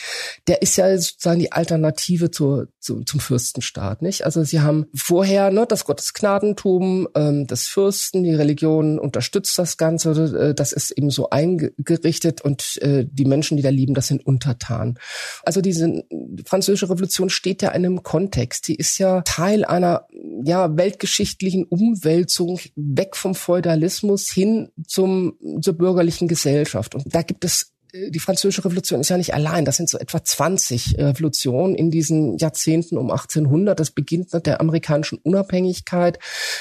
[0.47, 4.25] der ist ja sozusagen die Alternative zur, zu, zum Fürstenstaat, nicht?
[4.25, 10.11] Also sie haben vorher ne, das Gottesgnadentum, ähm, das Fürsten, die Religion unterstützt das Ganze,
[10.11, 14.25] äh, das ist eben so eingerichtet und äh, die Menschen, die da lieben, das sind
[14.25, 14.97] Untertan.
[15.43, 16.03] Also diese
[16.45, 20.07] französische Revolution steht ja in einem Kontext, die ist ja Teil einer
[20.43, 26.95] ja weltgeschichtlichen Umwälzung weg vom Feudalismus hin zum, zur bürgerlichen Gesellschaft.
[26.95, 29.65] Und da gibt es äh, die französische Revolution ist ja nicht allein.
[29.65, 33.79] Das sind so etwa 20 Revolutionen in diesen Jahrzehnten um 1800.
[33.79, 36.19] Das beginnt mit der amerikanischen Unabhängigkeit.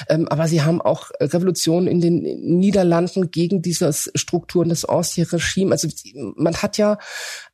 [0.09, 2.21] Ähm, aber sie haben auch Revolutionen in den
[2.57, 5.71] Niederlanden gegen diese Strukturen des Ancien Regime.
[5.71, 5.87] Also
[6.35, 6.97] man hat ja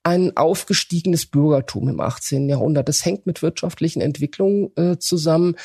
[0.04, 2.50] ein aufgestiegenes Bürgertum im 18.
[2.50, 2.90] Jahrhundert.
[2.90, 5.56] Das hängt mit wirtschaftlichen Entwicklungen äh, zusammen.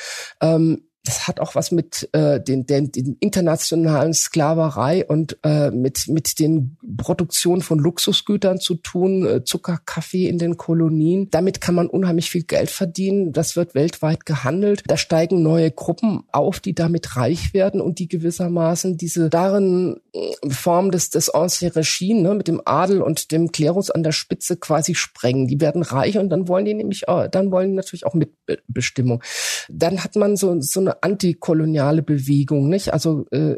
[1.06, 6.40] Das hat auch was mit äh, den, den, den internationalen Sklaverei und äh, mit mit
[6.40, 11.28] den Produktionen von Luxusgütern zu tun, äh, Zucker, Kaffee in den Kolonien.
[11.30, 13.32] Damit kann man unheimlich viel Geld verdienen.
[13.32, 14.82] Das wird weltweit gehandelt.
[14.88, 20.50] Da steigen neue Gruppen auf, die damit reich werden und die gewissermaßen diese darin äh,
[20.50, 24.56] Form des des Ancien Regime ne, mit dem Adel und dem Klerus an der Spitze
[24.56, 25.46] quasi sprengen.
[25.46, 29.22] Die werden reich und dann wollen die nämlich, auch, dann wollen die natürlich auch Mitbestimmung.
[29.68, 32.92] Dann hat man so so eine antikoloniale Bewegung, nicht?
[32.92, 33.56] Also äh,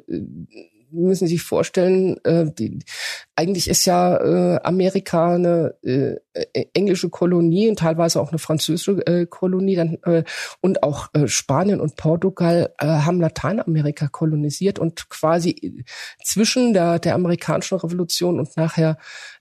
[0.90, 2.78] müssen Sie sich vorstellen, äh, die,
[3.36, 6.16] eigentlich ist ja äh, Amerika eine äh,
[6.74, 10.24] englische Kolonie und teilweise auch eine französische äh, Kolonie dann, äh,
[10.60, 15.84] und auch äh, Spanien und Portugal äh, haben Lateinamerika kolonisiert und quasi
[16.22, 18.98] zwischen der, der amerikanischen Revolution und nachher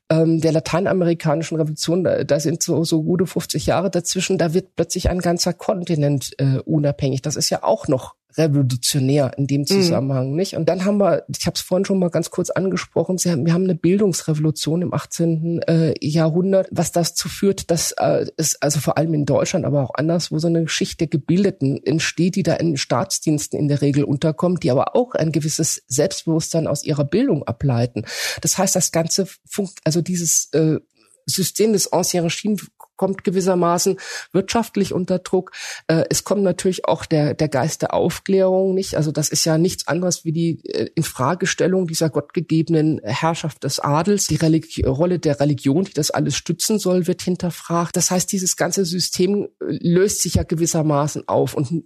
[0.10, 4.76] ähm, der lateinamerikanischen Revolution, da, da sind so, so gute 50 Jahre dazwischen, da wird
[4.76, 7.22] plötzlich ein ganzer Kontinent äh, unabhängig.
[7.22, 9.67] Das ist ja auch noch revolutionär in dem mhm.
[9.67, 10.35] Zusammenhang, mhm.
[10.35, 10.55] nicht?
[10.55, 13.53] Und dann haben wir, ich habe es vorhin schon mal ganz kurz angesprochen, haben, wir
[13.53, 15.61] haben eine Bildungsrevolution im 18.
[15.67, 19.95] Äh, Jahrhundert, was dazu führt, dass äh, es also vor allem in Deutschland, aber auch
[19.95, 24.03] anders, wo so eine Geschichte der Gebildeten entsteht, die da in Staatsdiensten in der Regel
[24.03, 28.05] unterkommt, die aber auch ein gewisses Selbstbewusstsein aus ihrer Bildung ableiten.
[28.41, 30.79] Das heißt, das ganze funkt, also dieses äh,
[31.27, 32.55] System des Ancien Regime
[32.98, 33.98] kommt gewissermaßen
[34.34, 35.52] wirtschaftlich unter Druck.
[35.88, 38.95] Äh, es kommt natürlich auch der, der Geist der Aufklärung nicht.
[38.95, 44.28] Also das ist ja nichts anderes wie die äh, Infragestellung dieser gottgegebenen Herrschaft des Adels.
[44.28, 47.95] Die Religi Rolle der Religion, die das alles stützen soll, wird hinterfragt.
[47.95, 51.86] Das heißt, dieses ganze System äh, löst sich ja gewissermaßen auf und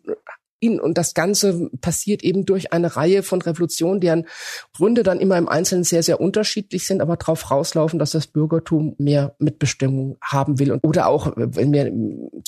[0.61, 0.79] ihn.
[0.79, 4.27] Und das Ganze passiert eben durch eine Reihe von Revolutionen, deren
[4.75, 8.95] Gründe dann immer im Einzelnen sehr, sehr unterschiedlich sind, aber darauf rauslaufen, dass das Bürgertum
[8.97, 10.79] mehr Mitbestimmung haben will.
[10.83, 11.91] Oder auch, wenn wir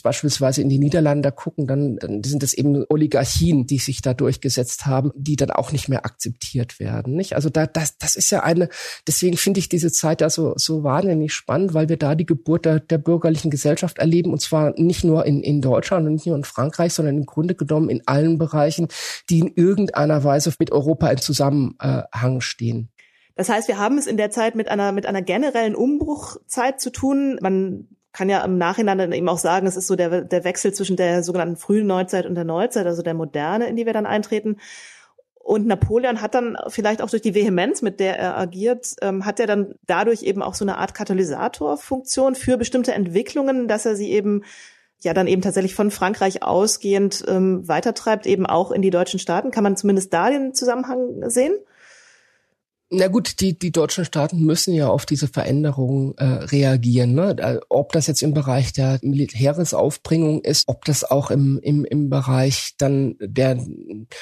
[0.03, 4.85] beispielsweise in die Niederlande gucken, dann, dann sind es eben Oligarchien, die sich da durchgesetzt
[4.85, 7.15] haben, die dann auch nicht mehr akzeptiert werden.
[7.15, 7.35] Nicht?
[7.35, 8.69] Also da, das, das ist ja eine,
[9.07, 12.65] deswegen finde ich diese Zeit da so, so wahnsinnig spannend, weil wir da die Geburt
[12.65, 16.35] der, der bürgerlichen Gesellschaft erleben und zwar nicht nur in, in Deutschland und nicht nur
[16.35, 18.87] in Frankreich, sondern im Grunde genommen in allen Bereichen,
[19.29, 22.89] die in irgendeiner Weise mit Europa in Zusammenhang stehen.
[23.35, 26.91] Das heißt, wir haben es in der Zeit mit einer, mit einer generellen Umbruchzeit zu
[26.91, 27.39] tun.
[27.41, 30.71] Man kann ja im Nachhinein dann eben auch sagen, es ist so der, der Wechsel
[30.71, 34.05] zwischen der sogenannten frühen Neuzeit und der Neuzeit, also der Moderne, in die wir dann
[34.05, 34.57] eintreten.
[35.43, 39.41] Und Napoleon hat dann vielleicht auch durch die Vehemenz, mit der er agiert, ähm, hat
[39.41, 44.11] er dann dadurch eben auch so eine Art Katalysatorfunktion für bestimmte Entwicklungen, dass er sie
[44.11, 44.43] eben
[45.03, 49.51] ja dann eben tatsächlich von Frankreich ausgehend ähm, weitertreibt, eben auch in die deutschen Staaten.
[49.51, 51.53] Kann man zumindest da den Zusammenhang sehen?
[52.95, 57.15] Na gut, die, die deutschen Staaten müssen ja auf diese Veränderungen äh, reagieren.
[57.15, 57.59] Ne?
[57.67, 62.75] Ob das jetzt im Bereich der Militäresaufbringung ist, ob das auch im, im, im Bereich
[62.77, 63.57] dann der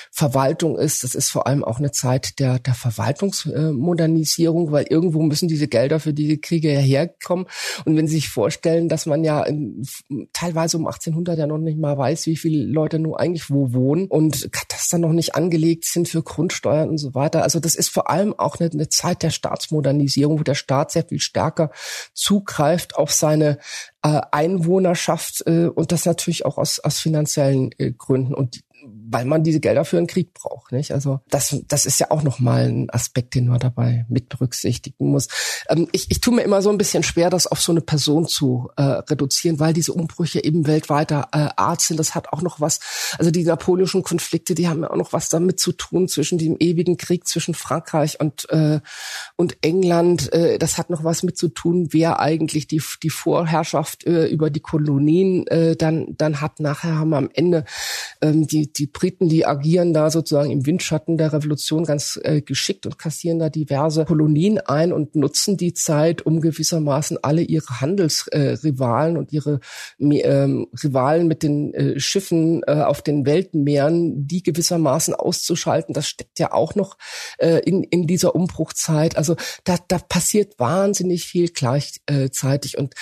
[0.09, 5.49] Verwaltung ist, das ist vor allem auch eine Zeit der, der Verwaltungsmodernisierung, weil irgendwo müssen
[5.49, 7.47] diese Gelder für diese Kriege herkommen.
[7.83, 9.85] Und wenn Sie sich vorstellen, dass man ja in,
[10.31, 14.07] teilweise um 1800 ja noch nicht mal weiß, wie viele Leute nur eigentlich wo wohnen
[14.07, 17.43] und das dann noch nicht angelegt sind für Grundsteuern und so weiter.
[17.43, 21.03] Also das ist vor allem auch eine, eine Zeit der Staatsmodernisierung, wo der Staat sehr
[21.03, 21.71] viel stärker
[22.13, 23.57] zugreift auf seine
[24.03, 28.33] äh, Einwohnerschaft äh, und das natürlich auch aus, aus finanziellen äh, Gründen.
[28.33, 28.61] Und
[29.11, 30.71] weil man diese Gelder für einen Krieg braucht.
[30.71, 30.91] Nicht?
[30.91, 35.27] Also das, das ist ja auch nochmal ein Aspekt, den man dabei mit berücksichtigen muss.
[35.69, 38.27] Ähm, ich, ich tue mir immer so ein bisschen schwer, das auf so eine Person
[38.27, 41.99] zu äh, reduzieren, weil diese Umbrüche eben weltweiter äh, Art sind.
[41.99, 42.79] Das hat auch noch was,
[43.17, 46.55] also die napoleonischen Konflikte, die haben ja auch noch was damit zu tun zwischen dem
[46.59, 48.79] ewigen Krieg zwischen Frankreich und, äh,
[49.35, 50.31] und England.
[50.33, 54.49] Äh, das hat noch was mit zu tun, wer eigentlich die, die Vorherrschaft äh, über
[54.49, 56.59] die Kolonien äh, dann, dann hat.
[56.59, 57.65] Nachher haben wir am Ende
[58.21, 62.85] ähm, die, die Briten, die agieren da sozusagen im Windschatten der Revolution ganz äh, geschickt
[62.85, 69.15] und kassieren da diverse Kolonien ein und nutzen die Zeit, um gewissermaßen alle ihre Handelsrivalen
[69.15, 69.59] äh, und ihre
[69.97, 75.95] äh, Rivalen mit den äh, Schiffen äh, auf den Weltmeeren, die gewissermaßen auszuschalten.
[75.95, 76.97] Das steckt ja auch noch
[77.39, 79.17] äh, in, in dieser Umbruchzeit.
[79.17, 82.93] Also da, da passiert wahnsinnig viel gleichzeitig und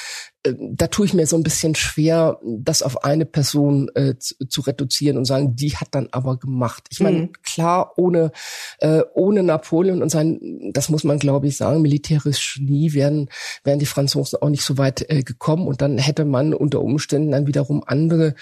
[0.44, 4.62] da tue ich mir so ein bisschen schwer, das auf eine Person äh, zu, zu,
[4.62, 6.88] reduzieren und sagen, die hat dann aber gemacht.
[6.92, 7.32] Ich meine, mhm.
[7.44, 8.32] klar, ohne
[8.80, 10.40] äh, ohne Napoleon und sein,
[10.72, 13.30] das muss man glaube ich sagen, militärisch nie wären
[13.66, 17.32] wären die Franzosen auch nicht so weit äh, gekommen und dann hätte man unter Umständen
[17.32, 18.36] dann wiederum andere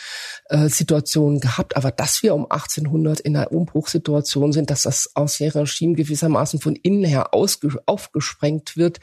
[0.50, 1.76] äh, Situationen gehabt.
[1.76, 7.06] Aber dass wir um 1800 in einer Umbruchssituation sind, dass das Ancien-Regime gewissermaßen von innen
[7.06, 9.00] her aufgesprengt wird,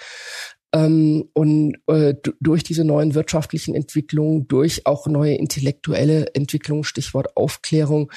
[0.75, 8.11] ähm, und äh, durch diese neuen wirtschaftlichen Entwicklungen, durch auch neue intellektuelle Entwicklungen, Stichwort Aufklärung,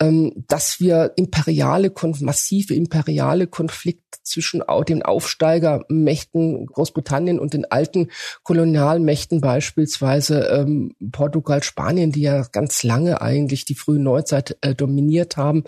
[0.00, 8.08] ähm, dass wir imperiale, massive imperiale Konflikte zwischen den Aufsteigermächten Großbritannien und den alten
[8.42, 15.36] Kolonialmächten, beispielsweise ähm, Portugal, Spanien, die ja ganz lange eigentlich die frühe Neuzeit äh, dominiert
[15.36, 15.64] haben.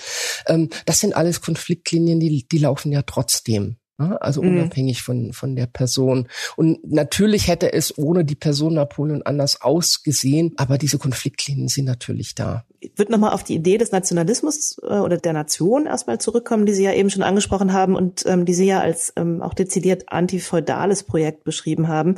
[0.47, 3.80] Ähm, das sind alles Konfliktlinien, die, die laufen ja trotzdem.
[4.01, 4.20] Ne?
[4.20, 4.57] Also mhm.
[4.59, 6.26] unabhängig von, von der Person.
[6.57, 12.34] Und natürlich hätte es ohne die Person Napoleon anders ausgesehen, aber diese Konfliktlinien sind natürlich
[12.34, 12.64] da.
[12.80, 16.72] Ich würde nochmal auf die Idee des Nationalismus äh, oder der Nation erstmal zurückkommen, die
[16.72, 20.05] Sie ja eben schon angesprochen haben und ähm, die Sie ja als ähm, auch dezidiert
[20.09, 22.16] antifeudales Projekt beschrieben haben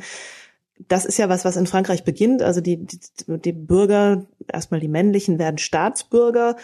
[0.89, 2.43] das ist ja was, was in Frankreich beginnt.
[2.43, 6.57] Also die, die, die Bürger, erstmal die männlichen, werden Staatsbürger.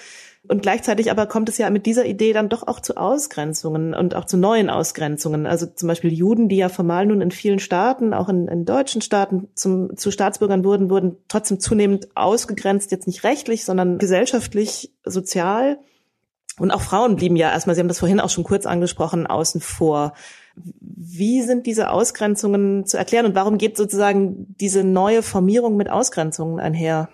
[0.46, 4.14] Und gleichzeitig aber kommt es ja mit dieser Idee dann doch auch zu Ausgrenzungen und
[4.14, 5.46] auch zu neuen Ausgrenzungen.
[5.46, 9.02] Also zum Beispiel Juden, die ja formal nun in vielen Staaten, auch in, in deutschen
[9.02, 15.78] Staaten zum, zu Staatsbürgern wurden, wurden trotzdem zunehmend ausgegrenzt, jetzt nicht rechtlich, sondern gesellschaftlich, sozial.
[16.58, 19.60] Und auch Frauen blieben ja erstmal, Sie haben das vorhin auch schon kurz angesprochen, außen
[19.60, 20.14] vor.
[20.54, 26.58] Wie sind diese Ausgrenzungen zu erklären und warum geht sozusagen diese neue Formierung mit Ausgrenzungen
[26.58, 27.08] einher?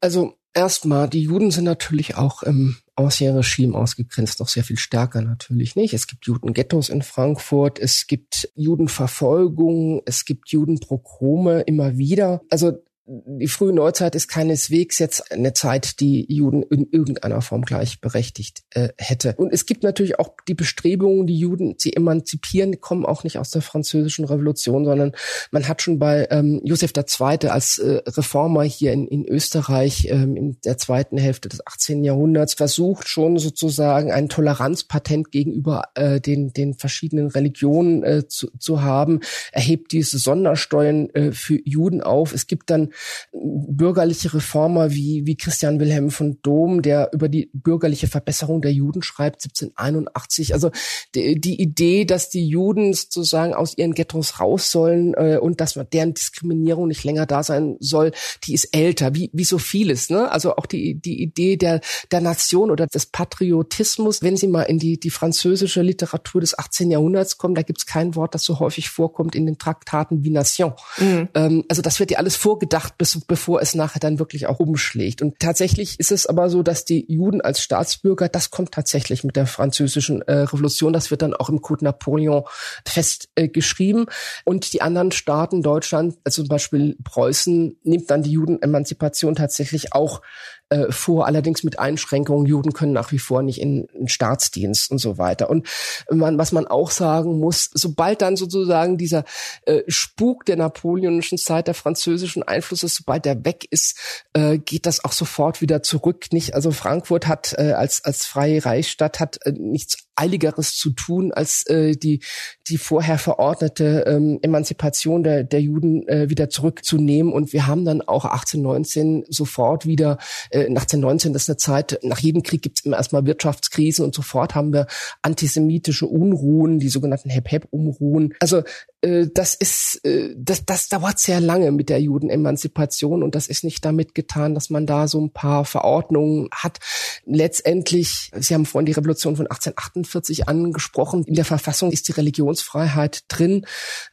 [0.00, 5.76] Also erstmal, die Juden sind natürlich auch im Ancien-Regime ausgegrenzt, noch sehr viel stärker natürlich
[5.76, 5.92] nicht.
[5.94, 12.40] Es gibt Judenghettos in Frankfurt, es gibt Judenverfolgung, es gibt Judenprogrome immer wieder.
[12.50, 12.72] Also
[13.08, 18.88] die frühe Neuzeit ist keineswegs jetzt eine Zeit, die Juden in irgendeiner Form gleichberechtigt äh,
[18.98, 19.34] hätte.
[19.36, 23.38] Und es gibt natürlich auch die Bestrebungen, die Juden zu emanzipieren, die kommen auch nicht
[23.38, 25.12] aus der französischen Revolution, sondern
[25.52, 27.48] man hat schon bei ähm, Josef II.
[27.48, 32.02] als äh, Reformer hier in, in Österreich ähm, in der zweiten Hälfte des 18.
[32.02, 38.82] Jahrhunderts versucht, schon sozusagen ein Toleranzpatent gegenüber äh, den, den verschiedenen Religionen äh, zu, zu
[38.82, 39.20] haben,
[39.52, 42.32] erhebt diese Sondersteuern äh, für Juden auf.
[42.32, 42.90] Es gibt dann
[43.32, 49.02] bürgerliche Reformer wie, wie Christian Wilhelm von Dom, der über die bürgerliche Verbesserung der Juden
[49.02, 50.54] schreibt, 1781.
[50.54, 50.70] Also
[51.14, 55.76] die, die Idee, dass die Juden sozusagen aus ihren Ghettos raus sollen äh, und dass
[55.76, 58.12] man deren Diskriminierung nicht länger da sein soll,
[58.44, 60.10] die ist älter, wie, wie so vieles.
[60.10, 60.30] Ne?
[60.30, 61.80] Also auch die, die Idee der,
[62.10, 66.90] der Nation oder des Patriotismus, wenn Sie mal in die, die französische Literatur des 18.
[66.90, 70.30] Jahrhunderts kommen, da gibt es kein Wort, das so häufig vorkommt in den Traktaten wie
[70.30, 70.72] Nation.
[70.98, 71.28] Mhm.
[71.34, 75.22] Ähm, also das wird ja alles vorgedacht, bis, bevor es nachher dann wirklich auch umschlägt.
[75.22, 79.36] Und tatsächlich ist es aber so, dass die Juden als Staatsbürger, das kommt tatsächlich mit
[79.36, 82.44] der französischen äh, Revolution, das wird dann auch im Code Napoleon
[82.84, 84.06] festgeschrieben.
[84.08, 89.92] Äh, und die anderen Staaten, Deutschland, also zum Beispiel Preußen, nimmt dann die Judenemanzipation tatsächlich
[89.92, 90.22] auch
[90.70, 92.46] äh, vor, allerdings mit Einschränkungen.
[92.46, 95.48] Juden können nach wie vor nicht in, in Staatsdienst und so weiter.
[95.50, 95.66] Und
[96.10, 99.24] man, was man auch sagen muss, sobald dann sozusagen dieser
[99.66, 103.98] äh, Spuk der napoleonischen Zeit, der französischen Einflusses, sobald der weg ist,
[104.32, 106.26] äh, geht das auch sofort wieder zurück.
[106.32, 111.32] Nicht, also Frankfurt hat äh, als als freie Reichsstadt hat äh, nichts Eiligeres zu tun,
[111.32, 112.20] als äh, die,
[112.68, 117.32] die vorher verordnete ähm, Emanzipation der, der Juden äh, wieder zurückzunehmen.
[117.32, 120.18] Und wir haben dann auch 1819 sofort wieder,
[120.56, 124.14] äh, 1819, das ist eine Zeit, nach jedem Krieg gibt es immer erstmal Wirtschaftskrisen und
[124.14, 124.86] sofort haben wir
[125.22, 128.34] antisemitische Unruhen, die sogenannten Hep-Hep-Unruhen.
[128.40, 128.62] Also
[129.06, 133.64] äh, das ist, äh, das, das dauert sehr lange mit der Judenemanzipation und das ist
[133.64, 136.78] nicht damit getan, dass man da so ein paar Verordnungen hat.
[137.24, 143.24] Letztendlich, Sie haben vorhin die Revolution von 1848 angesprochen, in der Verfassung ist die Religionsfreiheit
[143.28, 143.64] drin,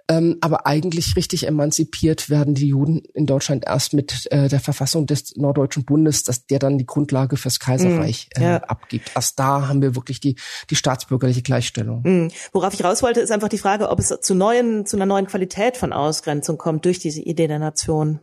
[0.07, 5.07] ähm, aber eigentlich richtig emanzipiert werden die Juden in Deutschland erst mit äh, der Verfassung
[5.07, 8.57] des Norddeutschen Bundes, dass der dann die Grundlage fürs Kaiserreich mhm, ja.
[8.57, 9.11] abgibt.
[9.15, 10.35] Erst da haben wir wirklich die,
[10.69, 12.01] die staatsbürgerliche Gleichstellung.
[12.03, 12.31] Mhm.
[12.51, 15.27] Worauf ich raus wollte, ist einfach die Frage, ob es zu neuen zu einer neuen
[15.27, 18.19] Qualität von Ausgrenzung kommt durch diese Idee der Nation?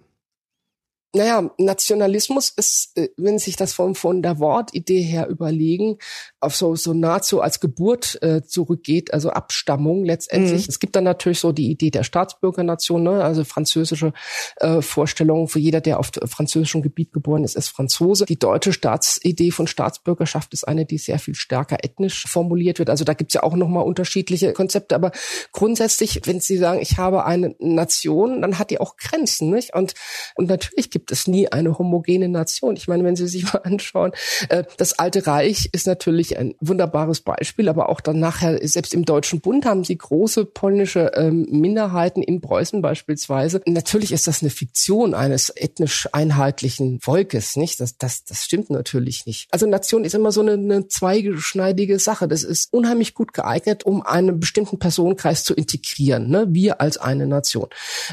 [1.12, 5.98] Naja, Nationalismus ist, äh, wenn Sie sich das von, von der Wortidee her überlegen,
[6.38, 10.62] auf so, so nahezu als Geburt äh, zurückgeht, also Abstammung letztendlich.
[10.62, 10.68] Mhm.
[10.68, 13.24] Es gibt dann natürlich so die Idee der Staatsbürgernation, ne?
[13.24, 14.12] also französische
[14.56, 15.48] äh, Vorstellungen.
[15.48, 18.24] Für jeder, der auf französischem Gebiet geboren ist, ist Franzose.
[18.24, 22.88] Die deutsche Staatsidee von Staatsbürgerschaft ist eine, die sehr viel stärker ethnisch formuliert wird.
[22.88, 24.94] Also da gibt's ja auch nochmal unterschiedliche Konzepte.
[24.94, 25.11] Aber
[25.50, 29.50] grundsätzlich, wenn Sie sagen, ich habe eine Nation, dann hat die auch Grenzen.
[29.50, 29.74] Nicht?
[29.74, 29.94] Und,
[30.36, 32.76] und natürlich gibt es nie eine homogene Nation.
[32.76, 34.12] Ich meine, wenn Sie sich mal anschauen,
[34.48, 39.05] äh, das Alte Reich ist natürlich ein wunderbares Beispiel, aber auch dann nachher, selbst im
[39.05, 43.61] Deutschen Bund haben Sie große polnische ähm, Minderheiten in Preußen beispielsweise.
[43.66, 47.80] Natürlich ist das eine Fiktion eines ethnisch einheitlichen Volkes, nicht?
[47.80, 49.48] Das, das, das stimmt natürlich nicht.
[49.51, 52.28] Also Nation ist immer so eine, eine zweigeschneidige Sache.
[52.28, 56.28] Das ist unheimlich gut geeignet, um einen bestimmten Personenkreis zu integrieren.
[56.28, 56.46] Ne?
[56.51, 57.68] Wir als eine Nation.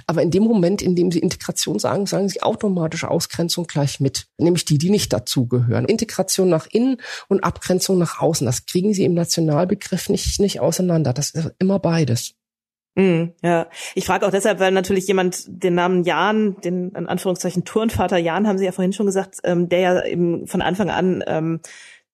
[0.05, 3.99] Aber in dem Moment, in dem Sie Integration sagen, sagen Sie automatisch automatische Ausgrenzung gleich
[3.99, 5.85] mit, nämlich die, die nicht dazugehören.
[5.85, 6.97] Integration nach innen
[7.27, 11.13] und Abgrenzung nach außen, das kriegen sie im Nationalbegriff nicht, nicht auseinander.
[11.13, 12.33] Das ist immer beides.
[12.95, 17.63] Mm, ja, ich frage auch deshalb, weil natürlich jemand den Namen Jan, den in Anführungszeichen
[17.63, 21.23] Turnvater Jan, haben Sie ja vorhin schon gesagt, ähm, der ja eben von Anfang an
[21.27, 21.59] ähm,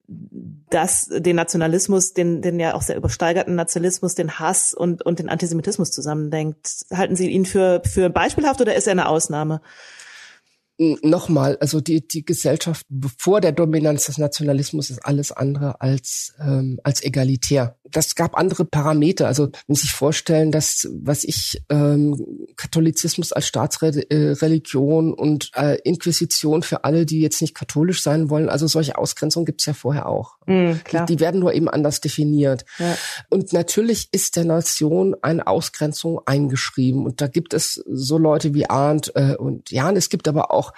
[0.06, 5.30] das, den Nationalismus, den, den ja auch sehr übersteigerten Nationalismus, den Hass und, und den
[5.30, 6.84] Antisemitismus zusammendenkt.
[6.92, 9.62] Halten Sie ihn für, für beispielhaft oder ist er eine Ausnahme?
[10.78, 16.80] Nochmal, also die, die Gesellschaft vor der Dominanz des Nationalismus ist alles andere als, ähm,
[16.82, 17.76] als egalitär.
[17.90, 19.28] Das gab andere Parameter.
[19.28, 26.62] Also wenn Sie sich vorstellen, dass, was ich, ähm, Katholizismus als Staatsreligion und äh, Inquisition
[26.64, 30.38] für alle, die jetzt nicht katholisch sein wollen, also solche Ausgrenzungen gibt's ja vorher auch.
[30.46, 32.64] Mm, die, die, werden nur eben anders definiert.
[32.78, 32.96] Ja.
[33.30, 37.04] Und natürlich ist der Nation eine Ausgrenzung eingeschrieben.
[37.04, 39.96] Und da gibt es so Leute wie Arndt äh, und Jan.
[39.96, 40.72] Es gibt aber auch auch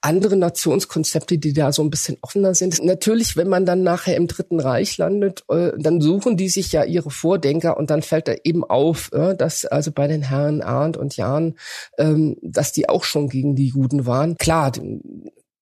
[0.00, 2.82] andere Nationskonzepte, die da so ein bisschen offener sind.
[2.84, 6.84] Natürlich, wenn man dann nachher im Dritten Reich landet, äh, dann suchen die sich ja
[6.84, 10.96] ihre Vordenker und dann fällt da eben auf, äh, dass also bei den Herren Arndt
[10.96, 11.56] und Jahn,
[11.98, 14.36] ähm, dass die auch schon gegen die Juden waren.
[14.36, 14.72] Klar,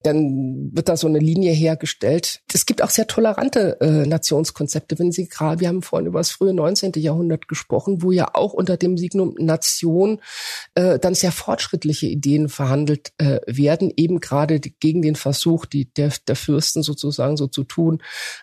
[0.02, 2.40] dann wird da so eine Linie hergestellt.
[2.52, 6.30] Es gibt auch sehr tolerante äh, Nationskonzepte, wenn Sie gerade, wir haben vorhin über das
[6.30, 6.92] frühe 19.
[6.96, 10.20] Jahrhundert gesprochen, wo ja auch unter dem Signum Nation
[10.74, 16.12] äh, dann sehr fortschrittliche Ideen verhandelt äh, werden, eben gerade gegen den Versuch, die der,
[16.28, 18.00] der Fürsten sozusagen so zu tun,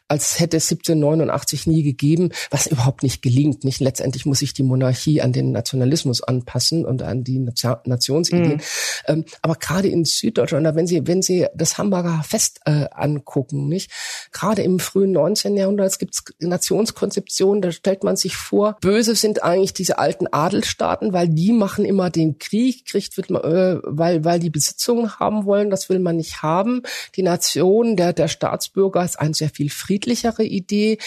[0.09, 3.63] als hätte es 1789 nie gegeben, was überhaupt nicht gelingt.
[3.63, 8.57] Nicht letztendlich muss sich die Monarchie an den Nationalismus anpassen und an die Nationsideen.
[8.57, 8.61] Mhm.
[9.07, 13.67] Ähm, aber gerade in Süddeutschland, wenn Sie wenn Sie wir das Hamburger Fest äh, angucken,
[13.67, 13.91] nicht?
[14.31, 15.55] Gerade im frühen 19.
[15.57, 21.13] Jahrhundert gibt es Nationskonzeptionen, da stellt man sich vor, böse sind eigentlich diese alten Adelstaaten,
[21.13, 25.45] weil die machen immer den Krieg, kriegt wird man, äh, weil weil die Besitzungen haben
[25.45, 26.83] wollen, das will man nicht haben.
[27.15, 30.97] Die Nation der der Staatsbürger ist eine sehr viel friedlichere Idee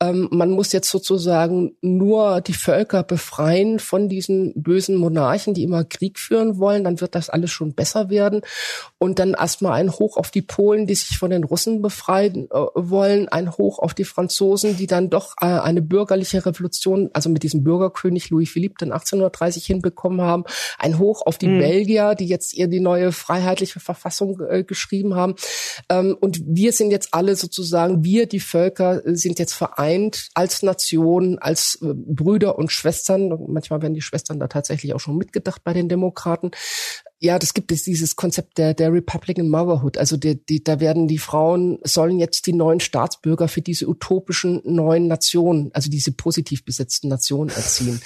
[0.00, 5.84] ähm, man muss jetzt sozusagen nur die Völker befreien von diesen bösen Monarchen, die immer
[5.84, 8.42] Krieg führen wollen, dann wird das alles schon besser werden.
[8.98, 12.66] Und dann erstmal ein Hoch auf die Polen, die sich von den Russen befreien äh,
[12.74, 17.42] wollen, ein Hoch auf die Franzosen, die dann doch äh, eine bürgerliche Revolution, also mit
[17.42, 20.44] diesem Bürgerkönig Louis Philippe dann 1830 hinbekommen haben,
[20.78, 21.58] ein Hoch auf die mhm.
[21.58, 25.34] Belgier, die jetzt ihr die neue freiheitliche Verfassung äh, geschrieben haben.
[25.88, 30.62] Ähm, und wir sind jetzt alle sozusagen, wir die Völker sind jetzt vereint vereint als
[30.62, 33.28] Nation, als äh, Brüder und Schwestern.
[33.48, 36.50] Manchmal werden die Schwestern da tatsächlich auch schon mitgedacht bei den Demokraten
[37.20, 39.98] ja, das gibt es dieses Konzept der, der Republican Motherhood.
[39.98, 44.60] Also die, die, da werden die Frauen, sollen jetzt die neuen Staatsbürger für diese utopischen
[44.64, 48.00] neuen Nationen, also diese positiv besetzten Nationen erziehen.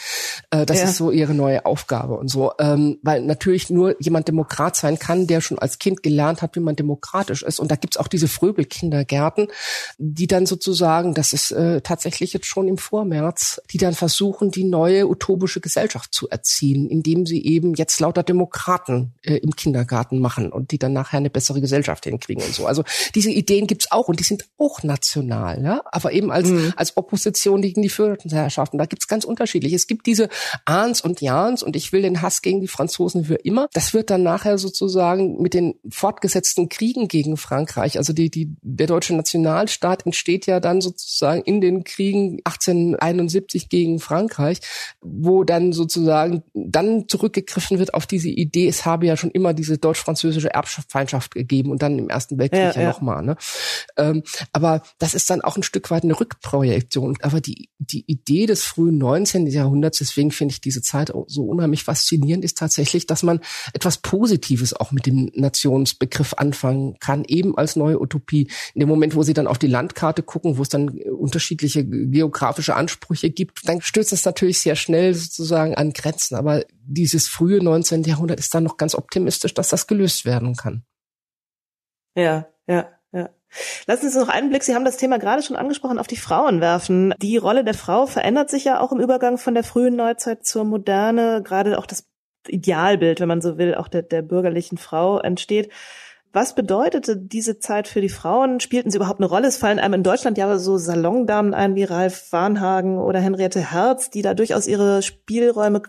[0.51, 0.85] Äh, das ja.
[0.85, 2.53] ist so ihre neue Aufgabe und so.
[2.59, 6.61] Ähm, weil natürlich nur jemand Demokrat sein kann, der schon als Kind gelernt hat, wie
[6.61, 7.61] man demokratisch ist.
[7.61, 9.49] Und da gibt's auch diese Fröbelkindergärten,
[9.99, 14.65] die dann sozusagen, das ist äh, tatsächlich jetzt schon im Vormärz, die dann versuchen, die
[14.65, 20.53] neue utopische Gesellschaft zu erziehen, indem sie eben jetzt lauter Demokraten äh, im Kindergarten machen
[20.53, 22.67] und die dann nachher eine bessere Gesellschaft hinkriegen und so.
[22.67, 22.85] Also
[23.15, 26.73] diese Ideen gibt's auch und die sind auch national, ja, aber eben als mhm.
[26.77, 28.79] als Opposition gegen die Führerschaften.
[28.79, 29.73] Da gibt's ganz unterschiedlich.
[29.73, 30.29] Es gibt diese
[30.65, 33.69] Ahns und Jans und ich will den Hass gegen die Franzosen für immer.
[33.73, 38.87] Das wird dann nachher sozusagen mit den fortgesetzten Kriegen gegen Frankreich, also die die der
[38.87, 44.61] deutsche Nationalstaat entsteht ja dann sozusagen in den Kriegen 1871 gegen Frankreich,
[45.01, 49.79] wo dann sozusagen dann zurückgegriffen wird auf diese Idee, es habe ja schon immer diese
[49.79, 52.89] deutsch-französische Erbfeindschaft gegeben und dann im Ersten Weltkrieg ja, ja, ja.
[52.89, 53.23] nochmal.
[53.23, 53.37] Ne?
[53.97, 54.23] Ähm,
[54.53, 57.19] aber das ist dann auch ein Stück weit eine Rückprojektion.
[57.23, 59.47] Aber die, die Idee des frühen 19.
[59.47, 63.41] Jahrhunderts, deswegen finde ich diese Zeit so unheimlich faszinierend, ist tatsächlich, dass man
[63.73, 68.49] etwas Positives auch mit dem Nationsbegriff anfangen kann, eben als neue Utopie.
[68.75, 72.77] In dem Moment, wo sie dann auf die Landkarte gucken, wo es dann unterschiedliche geografische
[72.77, 76.37] Ansprüche gibt, dann stößt es natürlich sehr schnell sozusagen an Grenzen.
[76.37, 78.03] Aber dieses frühe 19.
[78.05, 80.85] Jahrhundert ist dann noch ganz optimistisch, dass das gelöst werden kann.
[82.15, 83.31] Ja, ja, ja.
[83.87, 86.17] Lassen Sie uns noch einen Blick, Sie haben das Thema gerade schon angesprochen, auf die
[86.17, 87.15] Frauen werfen.
[87.21, 90.65] Die Rolle der Frau verändert sich ja auch im Übergang von der frühen Neuzeit zur
[90.65, 91.43] Moderne.
[91.43, 92.07] Gerade auch das
[92.49, 95.71] Idealbild, wenn man so will, auch der, der bürgerlichen Frau entsteht.
[96.33, 98.59] Was bedeutete diese Zeit für die Frauen?
[98.59, 99.49] Spielten sie überhaupt eine Rolle?
[99.49, 104.09] Es fallen einem in Deutschland ja so Salondamen ein wie Ralf Warnhagen oder Henriette Herz,
[104.09, 105.83] die da durchaus ihre Spielräume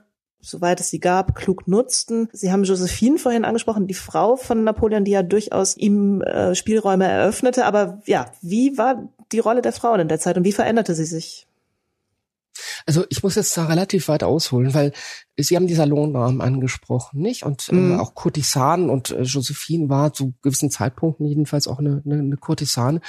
[0.44, 2.30] soweit es sie gab, klug nutzten.
[2.34, 7.08] Sie haben Josephine vorhin angesprochen, die Frau von Napoleon, die ja durchaus ihm äh, Spielräume
[7.08, 7.66] eröffnete.
[7.66, 11.06] Aber ja, wie war die Rolle der Frauen in der Zeit und wie veränderte sie
[11.06, 11.48] sich?
[12.86, 14.92] Also ich muss jetzt da relativ weit ausholen, weil
[15.38, 17.44] Sie haben die Salonnamen angesprochen, nicht?
[17.44, 18.00] Und äh, mhm.
[18.00, 23.02] auch Kurtisanen und äh, Josephine war zu gewissen Zeitpunkten jedenfalls auch eine, eine, eine Kurtisane.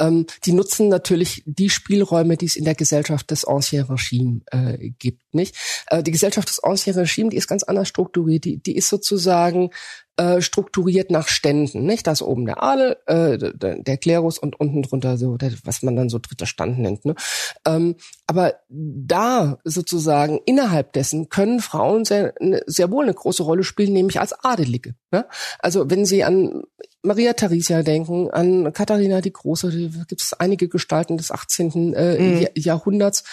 [0.00, 4.90] Ähm, die nutzen natürlich die Spielräume, die es in der Gesellschaft des Ancien Regime äh,
[4.98, 5.54] gibt, nicht?
[5.86, 8.44] Äh, die Gesellschaft des Ancien Regime, die ist ganz anders strukturiert.
[8.44, 9.70] Die, die ist sozusagen
[10.20, 12.06] äh, strukturiert nach Ständen, nicht?
[12.06, 15.82] Da ist oben der Adel, äh, der, der Klerus und unten drunter so, der, was
[15.82, 17.06] man dann so dritter Stand nennt.
[17.06, 17.14] Ne?
[17.66, 17.96] Ähm,
[18.26, 22.34] aber da sozusagen innerhalb dessen können Frauen sehr,
[22.66, 24.94] sehr wohl eine große Rolle spielen, nämlich als Adelige.
[25.10, 25.26] Ne?
[25.58, 26.62] Also wenn Sie an
[27.02, 31.94] Maria Theresia denken, an Katharina die Große, da gibt es einige Gestalten des 18.
[31.94, 32.46] Äh, mhm.
[32.54, 33.24] Jahrhunderts,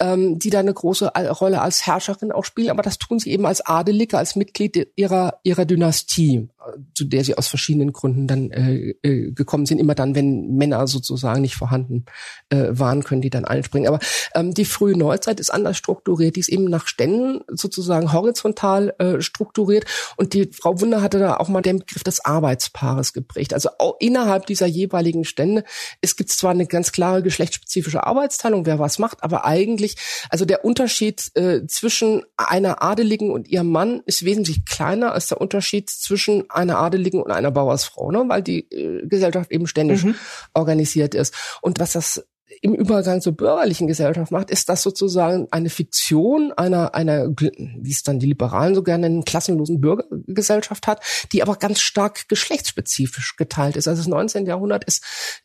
[0.00, 3.46] ähm, die da eine große Rolle als Herrscherin auch spielen, aber das tun sie eben
[3.46, 6.48] als Adelige, als Mitglied ihrer, ihrer Dynastie,
[6.94, 9.78] zu der sie aus verschiedenen Gründen dann äh, äh, gekommen sind.
[9.78, 12.04] Immer dann, wenn Männer sozusagen nicht vorhanden
[12.50, 13.88] äh, waren, können die dann einspringen.
[13.88, 13.98] Aber
[14.34, 19.20] ähm, die frühe Neuzeit ist anders strukturiert, die ist eben nach Ständen sozusagen horizontal äh,
[19.20, 19.84] strukturiert
[20.16, 23.54] und die Frau Wunder hatte da auch mal den Begriff des Arbeitspaares geprägt.
[23.54, 25.64] Also auch innerhalb dieser jeweiligen Stände,
[26.00, 29.96] es gibt zwar eine ganz klare geschlechtsspezifische Arbeitsteilung, wer was macht, aber eigentlich,
[30.30, 35.40] also der Unterschied äh, zwischen einer Adeligen und ihrem Mann ist wesentlich kleiner als der
[35.40, 38.24] Unterschied zwischen einer Adeligen und einer Bauersfrau, ne?
[38.26, 40.14] weil die äh, Gesellschaft eben ständig mhm.
[40.54, 41.34] organisiert ist.
[41.60, 42.26] Und was das
[42.62, 48.04] im Übergang zur bürgerlichen Gesellschaft macht, ist das sozusagen eine Fiktion einer, einer, wie es
[48.04, 53.36] dann die Liberalen so gerne nennen, klassenlosen Bürger, Gesellschaft hat, die aber ganz stark geschlechtsspezifisch
[53.36, 53.88] geteilt ist.
[53.88, 54.46] Also das 19.
[54.46, 55.02] Jahrhundert ist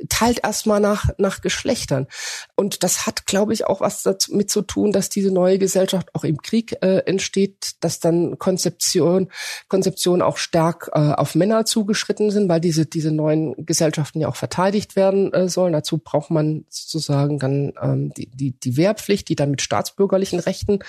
[0.10, 2.08] teilt erstmal nach nach Geschlechtern
[2.56, 6.24] und das hat, glaube ich, auch was damit zu tun, dass diese neue Gesellschaft auch
[6.24, 9.32] im Krieg äh, entsteht, dass dann Konzeption
[9.70, 14.36] Konzeption auch stark äh, auf Männer zugeschritten sind, weil diese diese neuen Gesellschaften ja auch
[14.36, 15.74] verteidigt werden äh, sollen.
[15.74, 20.80] Dazu braucht man sozusagen dann ähm, die, die die Wehrpflicht, die dann mit staatsbürgerlichen Rechten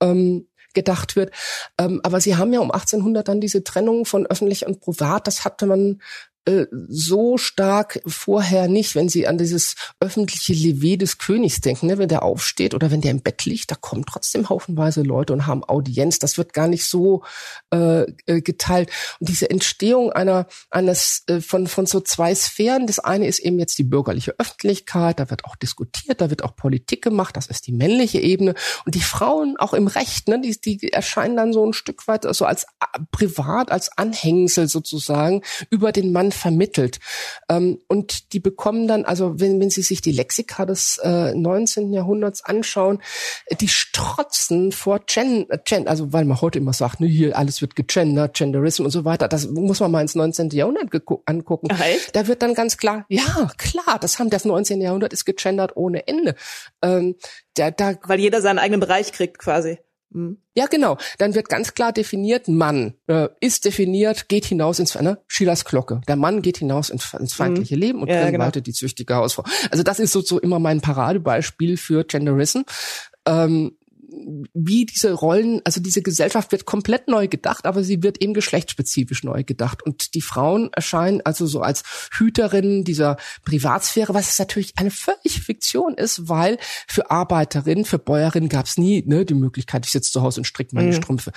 [0.00, 1.32] ähm, gedacht wird.
[1.78, 5.26] Ähm, aber sie haben ja um 1800 dann diese Trennung von öffentlich und privat.
[5.26, 6.00] Das hatte man
[6.46, 11.96] äh, so stark vorher nicht, wenn Sie an dieses öffentliche Levé des Königs denken, ne?
[11.96, 15.46] wenn der aufsteht oder wenn der im Bett liegt, da kommen trotzdem haufenweise Leute und
[15.46, 16.18] haben Audienz.
[16.18, 17.22] Das wird gar nicht so
[17.72, 18.90] äh, äh, geteilt.
[19.20, 22.86] Und diese Entstehung einer eines äh, von von so zwei Sphären.
[22.86, 25.20] Das eine ist eben jetzt die bürgerliche Öffentlichkeit.
[25.20, 27.38] Da wird auch diskutiert, da wird auch Politik gemacht.
[27.38, 28.54] Das ist die männliche Ebene.
[28.84, 30.40] Und die Frauen auch im Recht, ne?
[30.42, 35.42] die, die erscheinen dann so ein Stück weit so als äh, privat, als Anhängsel sozusagen
[35.70, 36.98] über den Mann vermittelt.
[37.48, 41.92] Ähm, und die bekommen dann, also wenn, wenn Sie sich die Lexika des äh, 19.
[41.92, 43.00] Jahrhunderts anschauen,
[43.60, 47.76] die strotzen vor Gen, Gen, also weil man heute immer sagt, ne, hier alles wird
[47.76, 49.28] gegendert, Genderism und so weiter.
[49.28, 50.50] Das muss man mal ins 19.
[50.50, 50.90] Jahrhundert
[51.26, 51.68] angucken.
[51.70, 51.82] Ach,
[52.12, 54.80] da wird dann ganz klar, ja, klar, das haben das 19.
[54.80, 56.34] Jahrhundert ist gegendert ohne Ende.
[56.82, 57.16] Ähm,
[57.54, 59.78] da, da, weil jeder seinen eigenen Bereich kriegt quasi.
[60.14, 60.38] Mhm.
[60.54, 60.96] Ja, genau.
[61.18, 65.18] Dann wird ganz klar definiert, Mann äh, ist definiert, geht hinaus ins ne?
[65.26, 66.00] Schillers Glocke.
[66.06, 67.80] Der Mann geht hinaus ins, ins feindliche mhm.
[67.80, 68.50] Leben und ja, genau.
[68.50, 69.44] die züchtige Hausfrau.
[69.70, 72.60] Also das ist so, so immer mein Paradebeispiel für Genderism.
[73.26, 73.76] Ähm,
[74.52, 79.24] wie diese Rollen, also diese Gesellschaft wird komplett neu gedacht, aber sie wird eben geschlechtsspezifisch
[79.24, 79.82] neu gedacht.
[79.82, 81.82] Und die Frauen erscheinen also so als
[82.16, 88.66] Hüterinnen dieser Privatsphäre, was natürlich eine völlige Fiktion ist, weil für Arbeiterinnen, für Bäuerinnen gab
[88.66, 90.94] es nie ne, die Möglichkeit, ich sitze zu Hause und stricke meine mhm.
[90.94, 91.32] Strümpfe.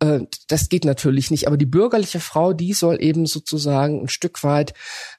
[0.00, 1.46] Äh, das geht natürlich nicht.
[1.46, 4.74] Aber die bürgerliche Frau, die soll eben sozusagen ein Stück weit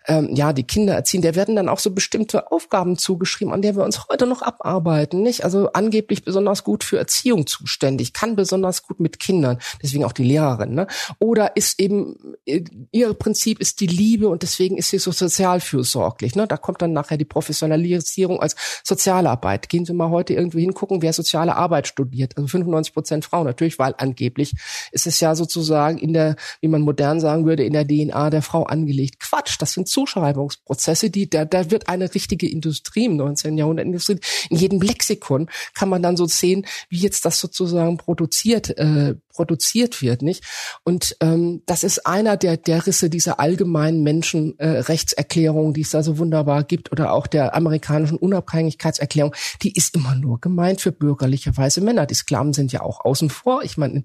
[0.08, 1.22] ähm, ja die Kinder erziehen.
[1.22, 5.22] Der werden dann auch so bestimmte Aufgaben zugeschrieben, an der wir uns heute noch abarbeiten.
[5.22, 5.44] Nicht?
[5.44, 9.60] Also angeblich besonders gut für Erziehung zuständig, kann besonders gut mit Kindern.
[9.82, 10.74] Deswegen auch die Lehrerin.
[10.74, 10.88] Ne?
[11.20, 16.36] Oder ist eben äh, ihr Prinzip ist die Liebe und deswegen ist sie so sozialfürsorglich.
[16.36, 16.48] Ne?
[16.48, 19.68] Da kommt dann nachher die Professionalisierung als Sozialarbeit.
[19.68, 22.38] Gehen Sie mal heute irgendwie hingucken, wer soziale Arbeit studiert.
[22.38, 24.56] Also 95 Prozent Frauen natürlich, weil angeblich
[24.92, 28.42] ist es ja sozusagen in der, wie man modern sagen würde, in der DNA der
[28.42, 29.20] Frau angelegt.
[29.20, 33.58] Quatsch, das sind Zuschreibungsprozesse, die, da, da wird eine richtige Industrie im 19.
[33.58, 33.86] Jahrhundert.
[33.86, 40.02] In jedem Lexikon kann man dann so sehen, wie jetzt das sozusagen produziert, äh, produziert
[40.02, 40.44] wird, nicht?
[40.84, 46.04] Und ähm, das ist einer der, der Risse dieser allgemeinen Menschenrechtserklärung, äh, die es da
[46.04, 51.56] so wunderbar gibt, oder auch der amerikanischen Unabhängigkeitserklärung, die ist immer nur gemeint für bürgerliche
[51.56, 52.06] weiße Männer.
[52.06, 53.64] Die Sklaven sind ja auch außen vor.
[53.64, 54.04] Ich meine,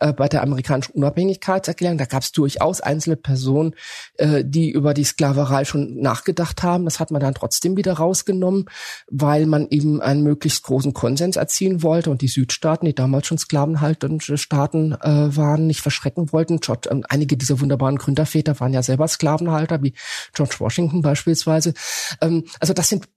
[0.00, 3.74] äh, bei der amerikanischen Unabhängigkeitserklärung, da gab es durchaus einzelne Personen,
[4.14, 6.86] äh, die über die Sklaverei schon nachgedacht haben.
[6.86, 8.64] Das hat man dann trotzdem wieder rausgenommen,
[9.10, 13.36] weil man eben einen möglichst großen Konsens erzielen wollte und die Südstaaten, die damals schon
[13.36, 16.60] sklavenhaltende Staaten Staaten äh, waren, nicht verschrecken wollten.
[16.60, 19.94] George, äh, einige dieser wunderbaren Gründerväter waren ja selber Sklavenhalter, wie
[20.32, 21.74] George Washington beispielsweise.
[22.20, 23.08] Ähm, also das sind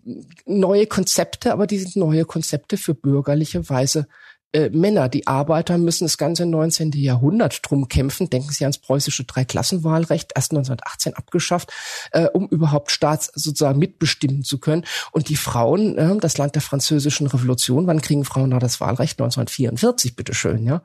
[0.46, 4.08] neue Konzepte, aber die sind neue Konzepte für bürgerliche Weise
[4.54, 6.92] äh, Männer, die Arbeiter müssen das ganze 19.
[6.94, 8.30] Jahrhundert drum kämpfen.
[8.30, 11.72] Denken Sie ans preußische Dreiklassenwahlrecht, erst 1918 abgeschafft,
[12.12, 14.86] äh, um überhaupt Staats sozusagen mitbestimmen zu können.
[15.12, 19.20] Und die Frauen, äh, das Land der französischen Revolution, wann kriegen Frauen da das Wahlrecht?
[19.20, 20.84] 1944, bitteschön, ja.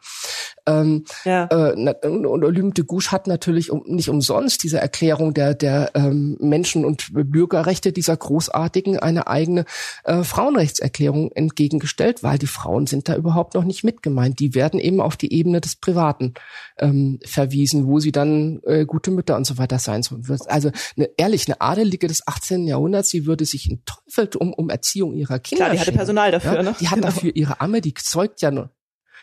[0.67, 1.47] Ähm, ja.
[1.51, 6.37] Äh, und Olympe de Gouges hat natürlich um, nicht umsonst diese Erklärung der, der ähm,
[6.41, 9.65] Menschen- und Bürgerrechte dieser Großartigen eine eigene
[10.05, 14.41] äh, Frauenrechtserklärung entgegengestellt, weil die Frauen sind da überhaupt noch nicht mit gemeint.
[14.41, 16.35] Die werden eben auf die Ebene des Privaten
[16.79, 20.25] ähm, verwiesen, wo sie dann äh, gute Mütter und so weiter sein sollen.
[20.47, 22.67] Also eine, ehrlich, eine Adelige des 18.
[22.67, 25.67] Jahrhunderts, die würde sich entteufelt um, um Erziehung ihrer Kinder.
[25.67, 26.63] Klar, die hatte Personal dafür, ja?
[26.63, 26.75] ne?
[26.81, 27.09] Die hat genau.
[27.09, 28.71] dafür ihre Amme, die zeugt ja nur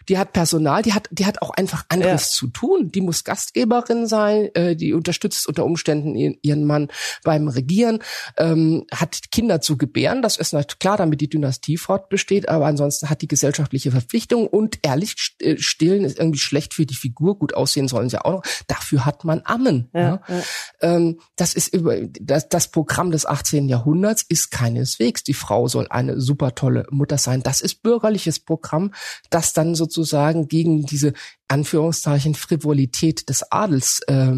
[0.10, 2.38] die hat Personal, die hat, die hat auch einfach anderes ja.
[2.38, 2.92] zu tun.
[2.92, 6.90] Die muss Gastgeberin sein, äh, die unterstützt unter Umständen ihren, ihren Mann
[7.24, 8.00] beim Regieren,
[8.38, 13.10] ähm, hat Kinder zu gebären, das ist natürlich klar, damit die Dynastie fortbesteht, aber ansonsten
[13.10, 17.54] hat die gesellschaftliche Verpflichtung und ehrlich äh, stillen ist irgendwie schlecht für die Figur, gut
[17.54, 18.44] aussehen sollen sie auch noch.
[18.68, 19.90] Dafür hat man Ammen.
[19.94, 20.22] Ja, ja.
[20.28, 20.44] ja.
[20.82, 23.68] Ähm, das ist über das, das Programm des 18.
[23.68, 25.24] Jahrhunderts ist keineswegs.
[25.24, 27.44] Die Frau soll eine super tolle Mutter sein.
[27.44, 28.94] Das ist bürgerliches Programm,
[29.30, 31.14] das dann sozusagen sozusagen gegen diese
[31.48, 34.36] Anführungszeichen Frivolität des Adels äh,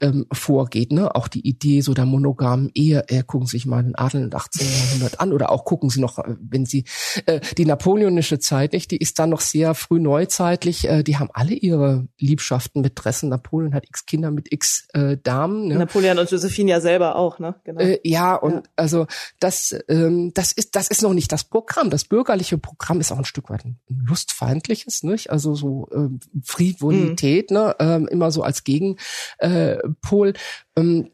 [0.00, 0.92] ähm, vorgeht.
[0.92, 1.14] Ne?
[1.14, 4.34] Auch die Idee so der monogamen Ehe, äh, gucken Sie sich mal den Adel im
[4.34, 4.66] 18.
[4.66, 6.84] Jahrhundert an oder auch gucken Sie noch, äh, wenn Sie
[7.26, 11.30] äh, die napoleonische Zeit, nicht, die ist dann noch sehr früh neuzeitlich, äh, die haben
[11.32, 13.28] alle ihre Liebschaften mit Dressen.
[13.28, 15.68] Napoleon hat x Kinder mit x äh, Damen.
[15.68, 15.76] Ne?
[15.76, 17.54] Napoleon und Josephine ja selber auch, ne?
[17.64, 17.80] Genau.
[17.80, 18.62] Äh, ja, und ja.
[18.76, 19.06] also
[19.38, 21.90] das, ähm, das ist, das ist noch nicht das Programm.
[21.90, 25.30] Das bürgerliche Programm ist auch ein Stück weit ein lustfeindliches, nicht?
[25.30, 26.08] Also so äh,
[26.42, 27.56] Frivolität, mhm.
[27.56, 27.76] ne?
[27.78, 29.02] Ähm, immer so als Gegenpol.
[29.38, 29.51] Äh,
[30.76, 31.10] ähm,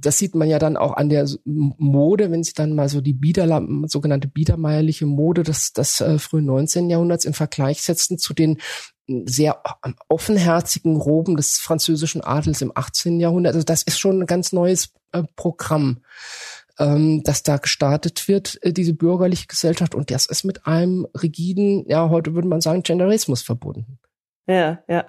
[0.00, 3.12] das sieht man ja dann auch an der Mode, wenn Sie dann mal so die
[3.12, 6.88] Bieder, sogenannte biedermeierliche Mode des, des äh, frühen 19.
[6.88, 8.58] Jahrhunderts in Vergleich setzen zu den
[9.26, 9.62] sehr
[10.08, 13.20] offenherzigen Roben des französischen Adels im 18.
[13.20, 13.54] Jahrhundert.
[13.54, 16.02] Also das ist schon ein ganz neues äh, Programm,
[16.78, 19.94] ähm, das da gestartet wird, äh, diese bürgerliche Gesellschaft.
[19.94, 23.98] Und das ist mit einem rigiden, ja, heute würde man sagen, Genderismus verbunden.
[24.50, 25.04] Ja, ja.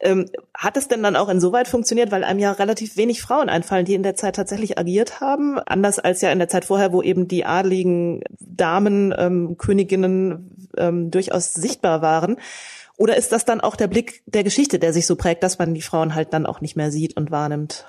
[0.00, 3.84] Ähm, hat es denn dann auch insoweit funktioniert, weil einem ja relativ wenig Frauen einfallen,
[3.84, 7.02] die in der Zeit tatsächlich agiert haben, anders als ja in der Zeit vorher, wo
[7.02, 12.36] eben die adligen Damen, ähm, Königinnen ähm, durchaus sichtbar waren?
[12.96, 15.74] Oder ist das dann auch der Blick der Geschichte, der sich so prägt, dass man
[15.74, 17.84] die Frauen halt dann auch nicht mehr sieht und wahrnimmt?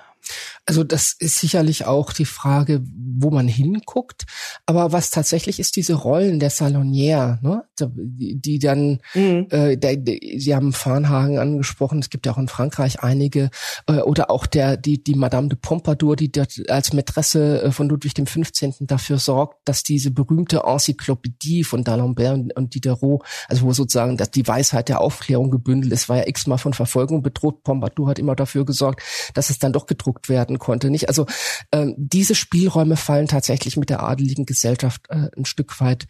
[0.65, 2.83] Also das ist sicherlich auch die Frage,
[3.17, 4.25] wo man hinguckt.
[4.65, 7.63] Aber was tatsächlich ist diese Rollen der Salonière, ne?
[7.79, 9.47] die, die dann, mhm.
[9.49, 13.49] äh, der, der, Sie haben Farnhagen angesprochen, es gibt ja auch in Frankreich einige,
[13.87, 16.31] äh, oder auch der die die Madame de Pompadour, die
[16.67, 18.75] als Mätresse äh, von Ludwig dem 15.
[18.81, 24.31] dafür sorgt, dass diese berühmte Enzyklopädie von D'Alembert und, und Diderot, also wo sozusagen dass
[24.31, 27.63] die Weisheit der Aufklärung gebündelt ist, war ja x-mal von Verfolgung bedroht.
[27.63, 29.01] Pompadour hat immer dafür gesorgt,
[29.33, 30.89] dass es dann doch gedruckt werden konnte.
[30.89, 31.07] Nicht?
[31.07, 31.25] Also
[31.71, 36.07] ähm, diese Spielräume fallen tatsächlich mit der adeligen Gesellschaft äh, ein Stück weit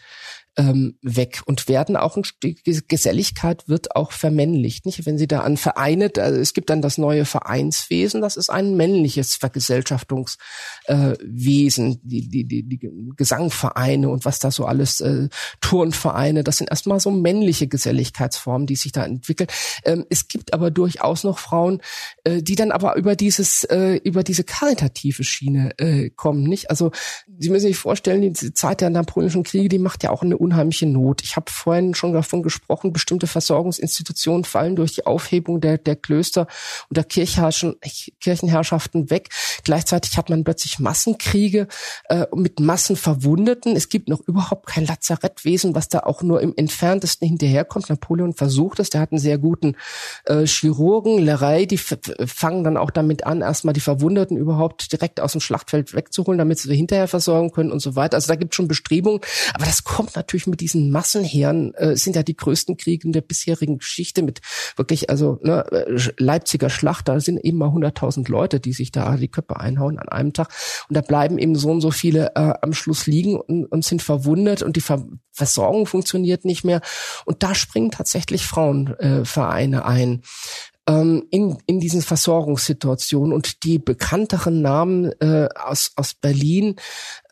[0.60, 5.06] ähm, weg und werden auch ein Stück Geselligkeit wird auch vermännlicht, nicht?
[5.06, 8.76] Wenn Sie da an Vereine, also es gibt dann das neue Vereinswesen, das ist ein
[8.76, 15.30] männliches Vergesellschaftungswesen, äh, die, die, die, die Gesangvereine und was da so alles, äh,
[15.62, 19.48] Turnvereine, das sind erstmal so männliche Geselligkeitsformen, die sich da entwickeln.
[19.86, 21.82] Ähm, es gibt aber durchaus noch Frauen,
[22.26, 26.70] äh, die dann aber über dieses, äh, über diese karitative Schiene äh, kommen, nicht?
[26.70, 26.92] Also
[27.38, 30.88] Sie müssen sich vorstellen, die Zeit der Napoleonischen Kriege, die macht ja auch eine unheimliche
[30.88, 31.22] Not.
[31.24, 36.48] Ich habe vorhin schon davon gesprochen, bestimmte Versorgungsinstitutionen fallen durch die Aufhebung der, der Klöster
[36.90, 39.30] und der Kirchenherrschaften weg.
[39.64, 41.68] Gleichzeitig hat man plötzlich Massenkriege
[42.10, 43.76] äh, mit Massenverwundeten.
[43.76, 47.90] Es gibt noch überhaupt kein Lazarettwesen, was da auch nur im entferntesten hinterherkommt.
[47.90, 49.76] Napoleon versucht es, der hat einen sehr guten
[50.26, 55.34] äh, Chirurgen, Lerey, die fangen dann auch damit an, erstmal die Verwundeten überhaupt direkt aus
[55.34, 58.16] dem Schlachtfeld wegzuholen, damit sie hinterher versorgen können und so weiter.
[58.16, 59.22] Also da gibt es schon Bestrebungen,
[59.54, 63.14] aber das kommt natürlich natürlich mit diesen Massenheeren äh, sind ja die größten Kriege in
[63.14, 64.42] der bisherigen Geschichte mit
[64.76, 69.18] wirklich, also ne, äh, Leipziger Schlacht, da sind eben mal 100.000 Leute, die sich da
[69.18, 70.50] die Köpfe einhauen an einem Tag.
[70.88, 74.04] Und da bleiben eben so und so viele äh, am Schluss liegen und, und sind
[74.04, 76.82] verwundet und die Ver Versorgung funktioniert nicht mehr.
[77.24, 80.22] Und da springen tatsächlich Frauenvereine äh, ein
[80.90, 83.32] ähm, in, in diesen Versorgungssituationen.
[83.32, 86.76] Und die bekannteren Namen äh, aus, aus Berlin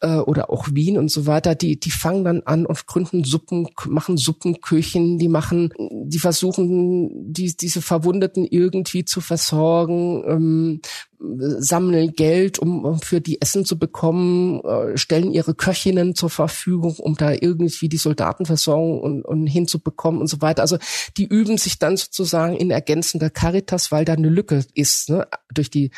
[0.01, 3.67] äh, oder auch Wien und so weiter, die, die fangen dann an und gründen Suppen,
[3.87, 10.81] machen Suppenküchen, die machen, die versuchen, die, diese Verwundeten irgendwie zu versorgen, ähm,
[11.19, 16.95] sammeln Geld, um, um für die Essen zu bekommen, äh, stellen ihre Köchinnen zur Verfügung,
[16.99, 20.61] um da irgendwie die Soldatenversorgung und, und hinzubekommen und so weiter.
[20.61, 20.77] Also
[21.17, 25.71] die üben sich dann sozusagen in ergänzender Caritas, weil da eine Lücke ist, ne, durch
[25.71, 25.89] die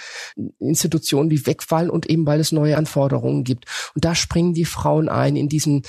[0.59, 3.65] Institutionen, die wegfallen und eben weil es neue Anforderungen gibt.
[3.95, 5.81] Und da springen die Frauen ein in diesem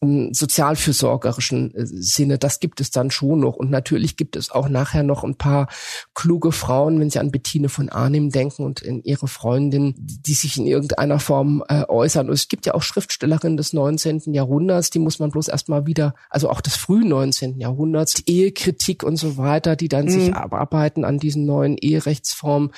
[0.00, 2.38] sozialfürsorgerischen äh, Sinne.
[2.38, 3.56] Das gibt es dann schon noch.
[3.56, 5.68] Und natürlich gibt es auch nachher noch ein paar
[6.14, 10.56] kluge Frauen, wenn Sie an Bettine von Arnim denken und in ihre Freundin, die sich
[10.56, 12.28] in irgendeiner Form äh, äußern.
[12.28, 14.34] Und es gibt ja auch Schriftstellerinnen des 19.
[14.34, 17.58] Jahrhunderts, die muss man bloß erstmal wieder, also auch des frühen 19.
[17.58, 20.10] Jahrhunderts, die Ehekritik und so weiter, die dann mhm.
[20.10, 22.70] sich abarbeiten an diesen neuen Eherechtsformen.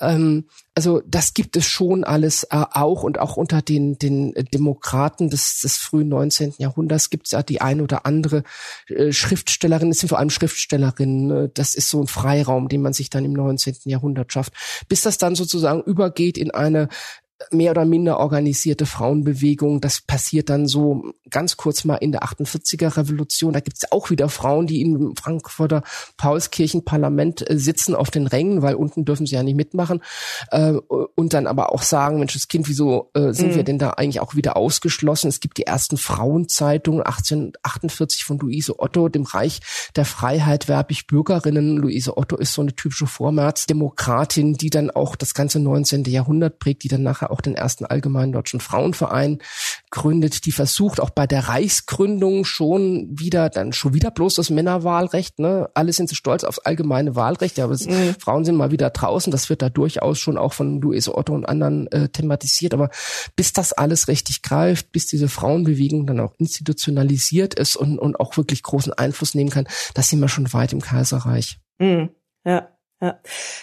[0.00, 5.28] Ähm, also das gibt es schon alles äh, auch und auch unter den, den Demokraten
[5.30, 6.54] des, des frühen 19.
[6.58, 8.44] Jahrhunderts gibt es ja die eine oder andere
[8.88, 12.92] äh, Schriftstellerin, es sind vor allem Schriftstellerinnen, äh, das ist so ein Freiraum, den man
[12.92, 13.76] sich dann im 19.
[13.84, 14.52] Jahrhundert schafft,
[14.88, 16.88] bis das dann sozusagen übergeht in eine
[17.50, 19.80] mehr oder minder organisierte Frauenbewegung.
[19.80, 23.52] Das passiert dann so ganz kurz mal in der 48er Revolution.
[23.52, 25.82] Da gibt es auch wieder Frauen, die im Frankfurter
[26.16, 30.02] Paulskirchenparlament äh, sitzen auf den Rängen, weil unten dürfen sie ja nicht mitmachen.
[30.50, 33.56] Äh, und dann aber auch sagen, Mensch, das Kind, wieso äh, sind mhm.
[33.56, 35.28] wir denn da eigentlich auch wieder ausgeschlossen?
[35.28, 39.60] Es gibt die ersten Frauenzeitungen 1848 von Luise Otto, dem Reich
[39.96, 41.76] der Freiheit werbe ich Bürgerinnen.
[41.76, 46.04] Luise Otto ist so eine typische Vormärzdemokratin, die dann auch das ganze 19.
[46.04, 49.38] Jahrhundert prägt, die dann nachher auch den ersten allgemeinen deutschen Frauenverein
[49.90, 55.38] gründet, die versucht auch bei der Reichsgründung schon wieder, dann schon wieder bloß das Männerwahlrecht,
[55.38, 55.70] ne?
[55.74, 58.14] Alle sind so stolz aufs allgemeine Wahlrecht, aber das, mhm.
[58.18, 61.46] Frauen sind mal wieder draußen, das wird da durchaus schon auch von Luise Otto und
[61.46, 62.90] anderen äh, thematisiert, aber
[63.36, 68.36] bis das alles richtig greift, bis diese Frauenbewegung dann auch institutionalisiert ist und, und auch
[68.36, 71.58] wirklich großen Einfluss nehmen kann, das sind wir schon weit im Kaiserreich.
[71.78, 72.10] Mhm.
[72.44, 72.68] Ja.
[73.00, 73.20] Ja.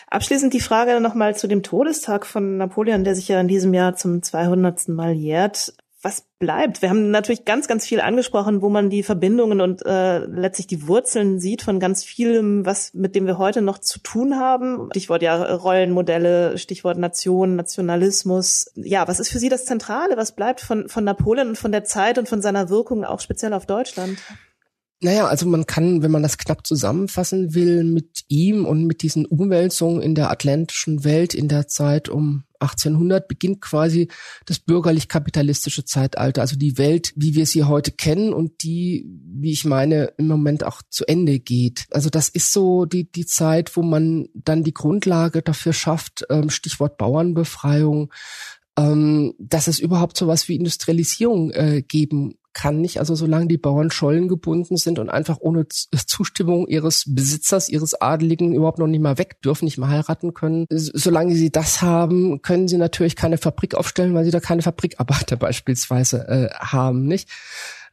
[0.07, 3.95] Abschließend die Frage nochmal zu dem Todestag von Napoleon, der sich ja in diesem Jahr
[3.95, 4.87] zum 200.
[4.89, 5.73] Mal jährt
[6.05, 6.83] was bleibt?
[6.83, 10.87] Wir haben natürlich ganz, ganz viel angesprochen, wo man die Verbindungen und äh, letztlich die
[10.87, 14.89] Wurzeln sieht von ganz vielem, was mit dem wir heute noch zu tun haben.
[14.91, 18.71] Stichwort ja Rollenmodelle, Stichwort Nation, Nationalismus.
[18.75, 20.15] Ja, was ist für Sie das Zentrale?
[20.15, 23.53] Was bleibt von, von Napoleon und von der Zeit und von seiner Wirkung auch speziell
[23.53, 24.19] auf Deutschland?
[25.01, 29.25] Naja, also man kann, wenn man das knapp zusammenfassen will, mit ihm und mit diesen
[29.25, 34.07] Umwälzungen in der atlantischen Welt in der Zeit um 1800 beginnt quasi
[34.45, 39.65] das bürgerlich-kapitalistische Zeitalter, also die Welt, wie wir sie heute kennen und die, wie ich
[39.65, 41.85] meine, im Moment auch zu Ende geht.
[41.91, 46.49] Also das ist so die, die Zeit, wo man dann die Grundlage dafür schafft, ähm,
[46.49, 48.13] Stichwort Bauernbefreiung,
[48.77, 53.57] ähm, dass es überhaupt so was wie Industrialisierung äh, geben kann nicht, also solange die
[53.57, 59.01] Bauern Schollen gebunden sind und einfach ohne Zustimmung ihres Besitzers, ihres Adeligen überhaupt noch nicht
[59.01, 60.65] mal weg dürfen, nicht mal heiraten können.
[60.71, 65.35] Solange sie das haben, können sie natürlich keine Fabrik aufstellen, weil sie da keine Fabrikarbeiter
[65.37, 67.29] beispielsweise äh, haben, nicht?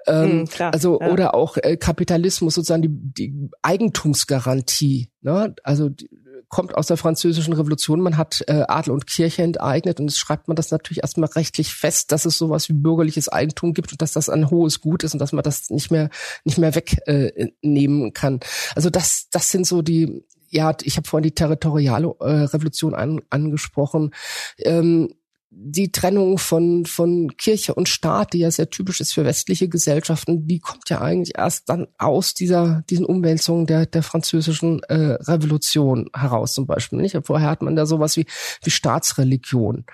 [0.06, 1.10] Ähm, mhm, klar, also ja.
[1.10, 5.10] oder auch äh, Kapitalismus sozusagen die, die Eigentumsgarantie.
[5.20, 5.54] Ne?
[5.62, 6.08] Also die,
[6.52, 8.02] kommt aus der französischen Revolution.
[8.02, 11.72] Man hat äh, Adel und Kirche enteignet und es schreibt man das natürlich erstmal rechtlich
[11.72, 15.14] fest, dass es sowas wie bürgerliches Eigentum gibt und dass das ein hohes Gut ist
[15.14, 16.10] und dass man das nicht mehr
[16.44, 18.40] nicht mehr wegnehmen äh, kann.
[18.76, 23.22] Also das das sind so die ja, ich habe vorhin die territoriale äh, Revolution an,
[23.30, 24.10] angesprochen.
[24.58, 25.14] Ähm,
[25.54, 30.46] die Trennung von, von Kirche und Staat, die ja sehr typisch ist für westliche Gesellschaften,
[30.46, 36.08] die kommt ja eigentlich erst dann aus dieser, diesen Umwälzungen der, der französischen äh, Revolution
[36.14, 37.00] heraus zum Beispiel.
[37.00, 37.18] Nicht?
[37.24, 38.26] Vorher hat man da sowas wie,
[38.64, 39.84] wie Staatsreligion.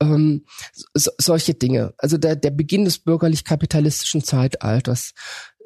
[0.00, 1.94] Ähm, so, solche Dinge.
[1.98, 5.14] Also der, der Beginn des bürgerlich-kapitalistischen Zeitalters,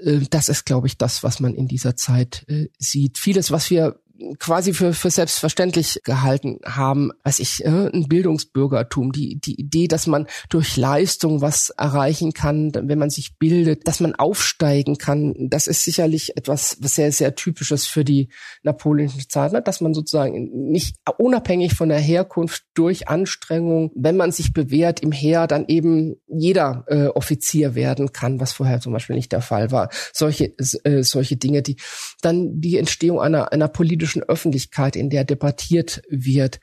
[0.01, 3.19] äh, das ist, glaube ich, das, was man in dieser Zeit äh, sieht.
[3.19, 4.01] Vieles, was wir
[4.39, 10.07] quasi für, für selbstverständlich gehalten haben, weiß ich, äh, ein Bildungsbürgertum, die, die Idee, dass
[10.07, 15.67] man durch Leistung was erreichen kann, wenn man sich bildet, dass man aufsteigen kann, das
[15.67, 18.29] ist sicherlich etwas was sehr, sehr typisches für die
[18.63, 19.63] napoleonische Zeit, ne?
[19.63, 25.13] dass man sozusagen nicht unabhängig von der Herkunft durch Anstrengung, wenn man sich bewährt im
[25.13, 29.71] Heer, dann eben jeder äh, Offizier werden kann, was vorher zum Beispiel nicht der Fall
[29.71, 29.91] war.
[30.13, 30.55] Solche,
[30.85, 31.77] äh, solche Dinge, die
[32.23, 36.61] dann die Entstehung einer, einer politischen politischen Öffentlichkeit, in der debattiert wird.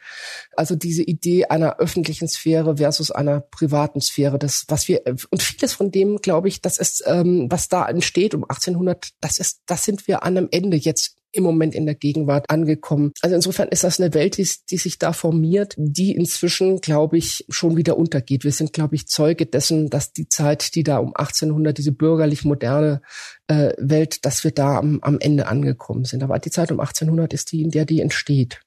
[0.56, 5.74] Also diese Idee einer öffentlichen Sphäre versus einer privaten Sphäre, das was wir und vieles
[5.74, 9.86] von dem, glaube ich, das ist ähm, was da entsteht um 1800, das ist das
[9.86, 13.12] sind wir an einem Ende jetzt im Moment in der Gegenwart angekommen.
[13.22, 17.46] Also insofern ist das eine Welt, die, die sich da formiert, die inzwischen, glaube ich,
[17.50, 18.44] schon wieder untergeht.
[18.44, 22.46] Wir sind, glaube ich, Zeuge dessen, dass die Zeit, die da um 1800, diese bürgerlich
[22.46, 23.02] moderne
[23.48, 26.24] äh, Welt, dass wir da am, am Ende angekommen sind.
[26.24, 28.62] Aber die Zeit um 1800 ist die, in der die entsteht.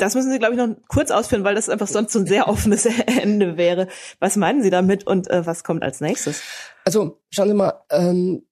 [0.00, 2.48] Das müssen Sie, glaube ich, noch kurz ausführen, weil das einfach sonst so ein sehr
[2.48, 3.86] offenes Ende wäre.
[4.18, 6.42] Was meinen Sie damit und äh, was kommt als nächstes?
[6.84, 8.42] Also schauen Sie mal, ähm,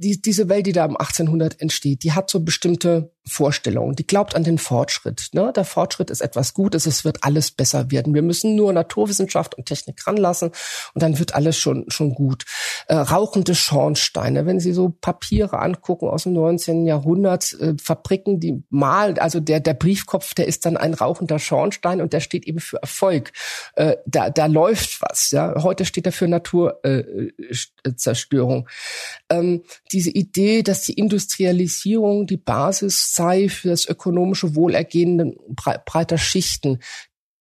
[0.00, 3.96] die, diese Welt, die da um 1800 entsteht, die hat so bestimmte Vorstellungen.
[3.96, 5.28] Die glaubt an den Fortschritt.
[5.32, 5.52] Ne?
[5.54, 8.14] Der Fortschritt ist etwas Gutes, es wird alles besser werden.
[8.14, 10.52] Wir müssen nur Naturwissenschaft und Technik ranlassen
[10.94, 12.44] und dann wird alles schon, schon gut.
[12.88, 16.86] Äh, rauchende Schornsteine, wenn Sie so Papiere angucken aus dem 19.
[16.86, 22.00] Jahrhundert, äh, Fabriken, die mal, also der, der Briefkopf, der ist dann ein rauchender Schornstein
[22.00, 23.32] und der steht eben für Erfolg.
[23.74, 25.30] Äh, da, da läuft was.
[25.30, 25.62] Ja?
[25.62, 28.66] Heute steht er für Naturzerstörung.
[29.28, 29.62] Äh, ähm,
[29.92, 36.78] diese Idee, dass die Industrialisierung die Basis sei für das ökonomische Wohlergehen breiter Schichten.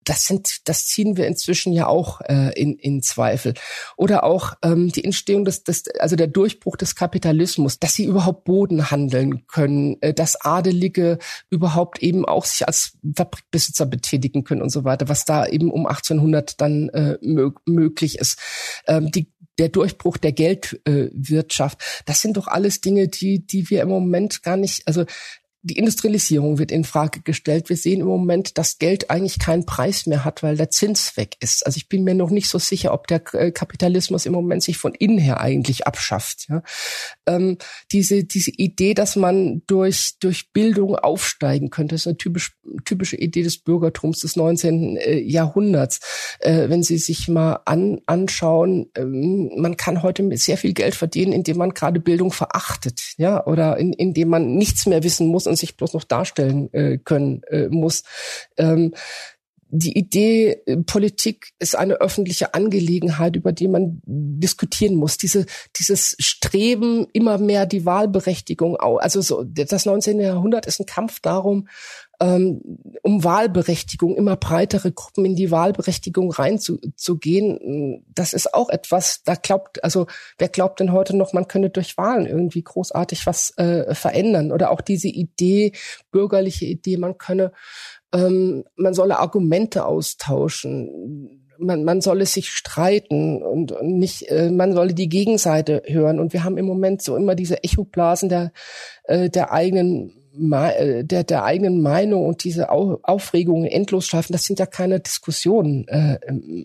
[0.03, 3.53] das sind, das ziehen wir inzwischen ja auch äh, in, in Zweifel.
[3.95, 8.43] Oder auch ähm, die Entstehung des, des, also der Durchbruch des Kapitalismus, dass sie überhaupt
[8.45, 11.19] Boden handeln können, äh, dass Adelige
[11.51, 15.85] überhaupt eben auch sich als Fabrikbesitzer betätigen können und so weiter, was da eben um
[15.85, 17.17] 1800 dann äh,
[17.65, 18.39] möglich ist.
[18.87, 23.81] Ähm, die der Durchbruch der Geldwirtschaft, äh, das sind doch alles Dinge, die, die wir
[23.81, 25.05] im Moment gar nicht, also
[25.61, 27.67] die Industrialisierung wird in Frage gestellt.
[27.67, 31.35] Wir sehen im Moment, dass Geld eigentlich keinen Preis mehr hat, weil der Zins weg
[31.41, 31.65] ist.
[31.65, 34.77] Also ich bin mir noch nicht so sicher, ob der äh, Kapitalismus im Moment sich
[34.77, 36.47] von innen her eigentlich abschafft.
[36.47, 36.63] Ja?
[37.25, 37.57] Ähm,
[37.91, 42.53] diese diese Idee, dass man durch durch Bildung aufsteigen könnte, ist eine typisch,
[42.85, 44.95] typische Idee des Bürgertums des 19.
[44.95, 45.99] Äh, Jahrhunderts.
[46.39, 51.33] Äh, wenn Sie sich mal an, anschauen, ähm, man kann heute sehr viel Geld verdienen,
[51.33, 55.57] indem man gerade Bildung verachtet, ja, oder in, indem man nichts mehr wissen muss und
[55.57, 58.03] sich bloß noch darstellen äh, können äh, muss.
[58.57, 58.93] Ähm,
[59.71, 65.17] die Idee, äh, Politik ist eine öffentliche Angelegenheit, über die man diskutieren muss.
[65.17, 65.45] Diese,
[65.75, 70.19] dieses Streben, immer mehr die Wahlberechtigung, also so, das 19.
[70.19, 71.67] Jahrhundert ist ein Kampf darum,
[72.21, 78.03] um Wahlberechtigung, immer breitere Gruppen in die Wahlberechtigung reinzugehen.
[78.13, 81.97] Das ist auch etwas, da glaubt, also wer glaubt denn heute noch, man könne durch
[81.97, 84.51] Wahlen irgendwie großartig was äh, verändern?
[84.51, 85.71] Oder auch diese Idee,
[86.11, 87.53] bürgerliche Idee, man könne,
[88.13, 94.73] ähm, man solle Argumente austauschen man, man solle sich streiten und, und nicht, äh, man
[94.73, 96.19] solle die Gegenseite hören.
[96.19, 98.51] Und wir haben im Moment so immer diese Echoblasen der,
[99.03, 104.65] äh, der eigenen der, der eigenen Meinung und diese Aufregungen endlos schaffen, das sind ja
[104.65, 106.19] keine Diskussionen äh,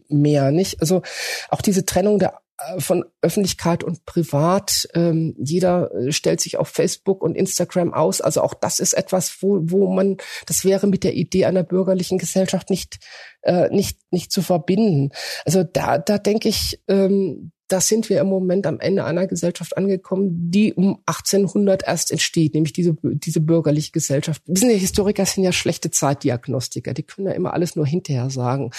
[0.08, 0.80] mehr, nicht?
[0.80, 1.02] Also
[1.50, 4.88] auch diese Trennung der äh, von Öffentlichkeit und Privat.
[4.94, 8.20] Ähm, jeder äh, stellt sich auf Facebook und Instagram aus.
[8.20, 12.18] Also auch das ist etwas, wo, wo man, das wäre mit der Idee einer bürgerlichen
[12.18, 12.98] Gesellschaft nicht,
[13.42, 15.10] äh, nicht, nicht zu verbinden.
[15.44, 19.76] Also da, da denke ich, ähm, da sind wir im Moment am Ende einer Gesellschaft
[19.76, 24.42] angekommen, die um 1800 erst entsteht, nämlich diese, diese bürgerliche Gesellschaft.
[24.46, 28.70] Wissen die Historiker sind ja schlechte Zeitdiagnostiker, die können ja immer alles nur hinterher sagen.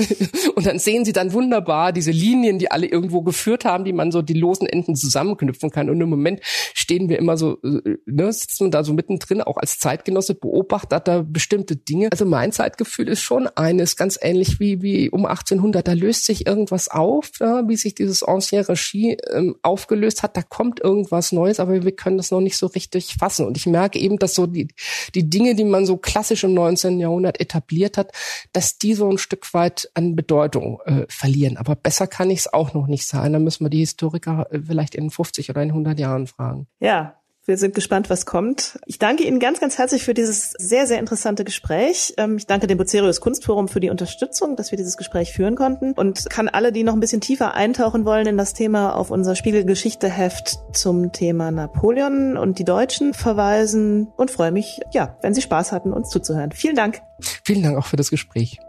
[0.54, 4.10] und dann sehen sie dann wunderbar diese Linien, die alle irgendwo geführt haben, die man
[4.10, 5.90] so die losen Enden zusammenknüpfen kann.
[5.90, 9.78] Und im Moment stehen wir immer so, äh, ne, sitzen da so mittendrin, auch als
[9.78, 12.08] Zeitgenosse, beobachtet da bestimmte Dinge.
[12.10, 15.86] Also mein Zeitgefühl ist schon eines, ganz ähnlich wie, wie um 1800.
[15.86, 20.42] Da löst sich irgendwas auf, ja, wie sich dieses Ancien Regie ähm, aufgelöst hat, da
[20.42, 23.46] kommt irgendwas Neues, aber wir können das noch nicht so richtig fassen.
[23.46, 24.68] Und ich merke eben, dass so die,
[25.14, 27.00] die Dinge, die man so klassisch im 19.
[27.00, 28.12] Jahrhundert etabliert hat,
[28.52, 31.56] dass die so ein Stück weit an Bedeutung äh, verlieren.
[31.56, 33.32] Aber besser kann ich es auch noch nicht sein.
[33.32, 36.66] Da müssen wir die Historiker äh, vielleicht in 50 oder in 100 Jahren fragen.
[36.78, 37.19] Ja,
[37.50, 38.78] wir sind gespannt, was kommt.
[38.86, 42.14] Ich danke Ihnen ganz, ganz herzlich für dieses sehr, sehr interessante Gespräch.
[42.16, 45.92] Ähm, ich danke dem Bucerius Kunstforum für die Unterstützung, dass wir dieses Gespräch führen konnten
[45.92, 49.34] und kann alle, die noch ein bisschen tiefer eintauchen wollen in das Thema, auf unser
[49.34, 55.72] Spiegelgeschichte-Heft zum Thema Napoleon und die Deutschen verweisen und freue mich, ja, wenn Sie Spaß
[55.72, 56.52] hatten, uns zuzuhören.
[56.52, 57.02] Vielen Dank.
[57.44, 58.60] Vielen Dank auch für das Gespräch.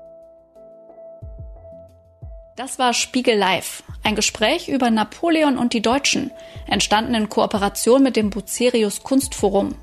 [2.62, 6.30] Das war Spiegel Live, ein Gespräch über Napoleon und die Deutschen,
[6.68, 9.74] entstanden in Kooperation mit dem Bucerius Kunstforum.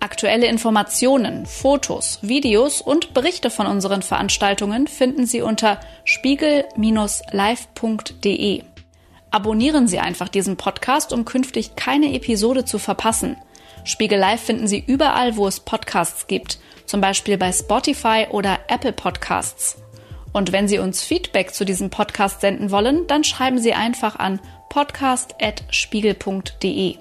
[0.00, 8.62] Aktuelle Informationen, Fotos, Videos und Berichte von unseren Veranstaltungen finden Sie unter spiegel-live.de.
[9.30, 13.36] Abonnieren Sie einfach diesen Podcast, um künftig keine Episode zu verpassen.
[13.84, 18.94] Spiegel Live finden Sie überall, wo es Podcasts gibt, zum Beispiel bei Spotify oder Apple
[18.94, 19.76] Podcasts.
[20.36, 24.38] Und wenn Sie uns Feedback zu diesem Podcast senden wollen, dann schreiben Sie einfach an
[24.68, 26.98] podcast.spiegel.de.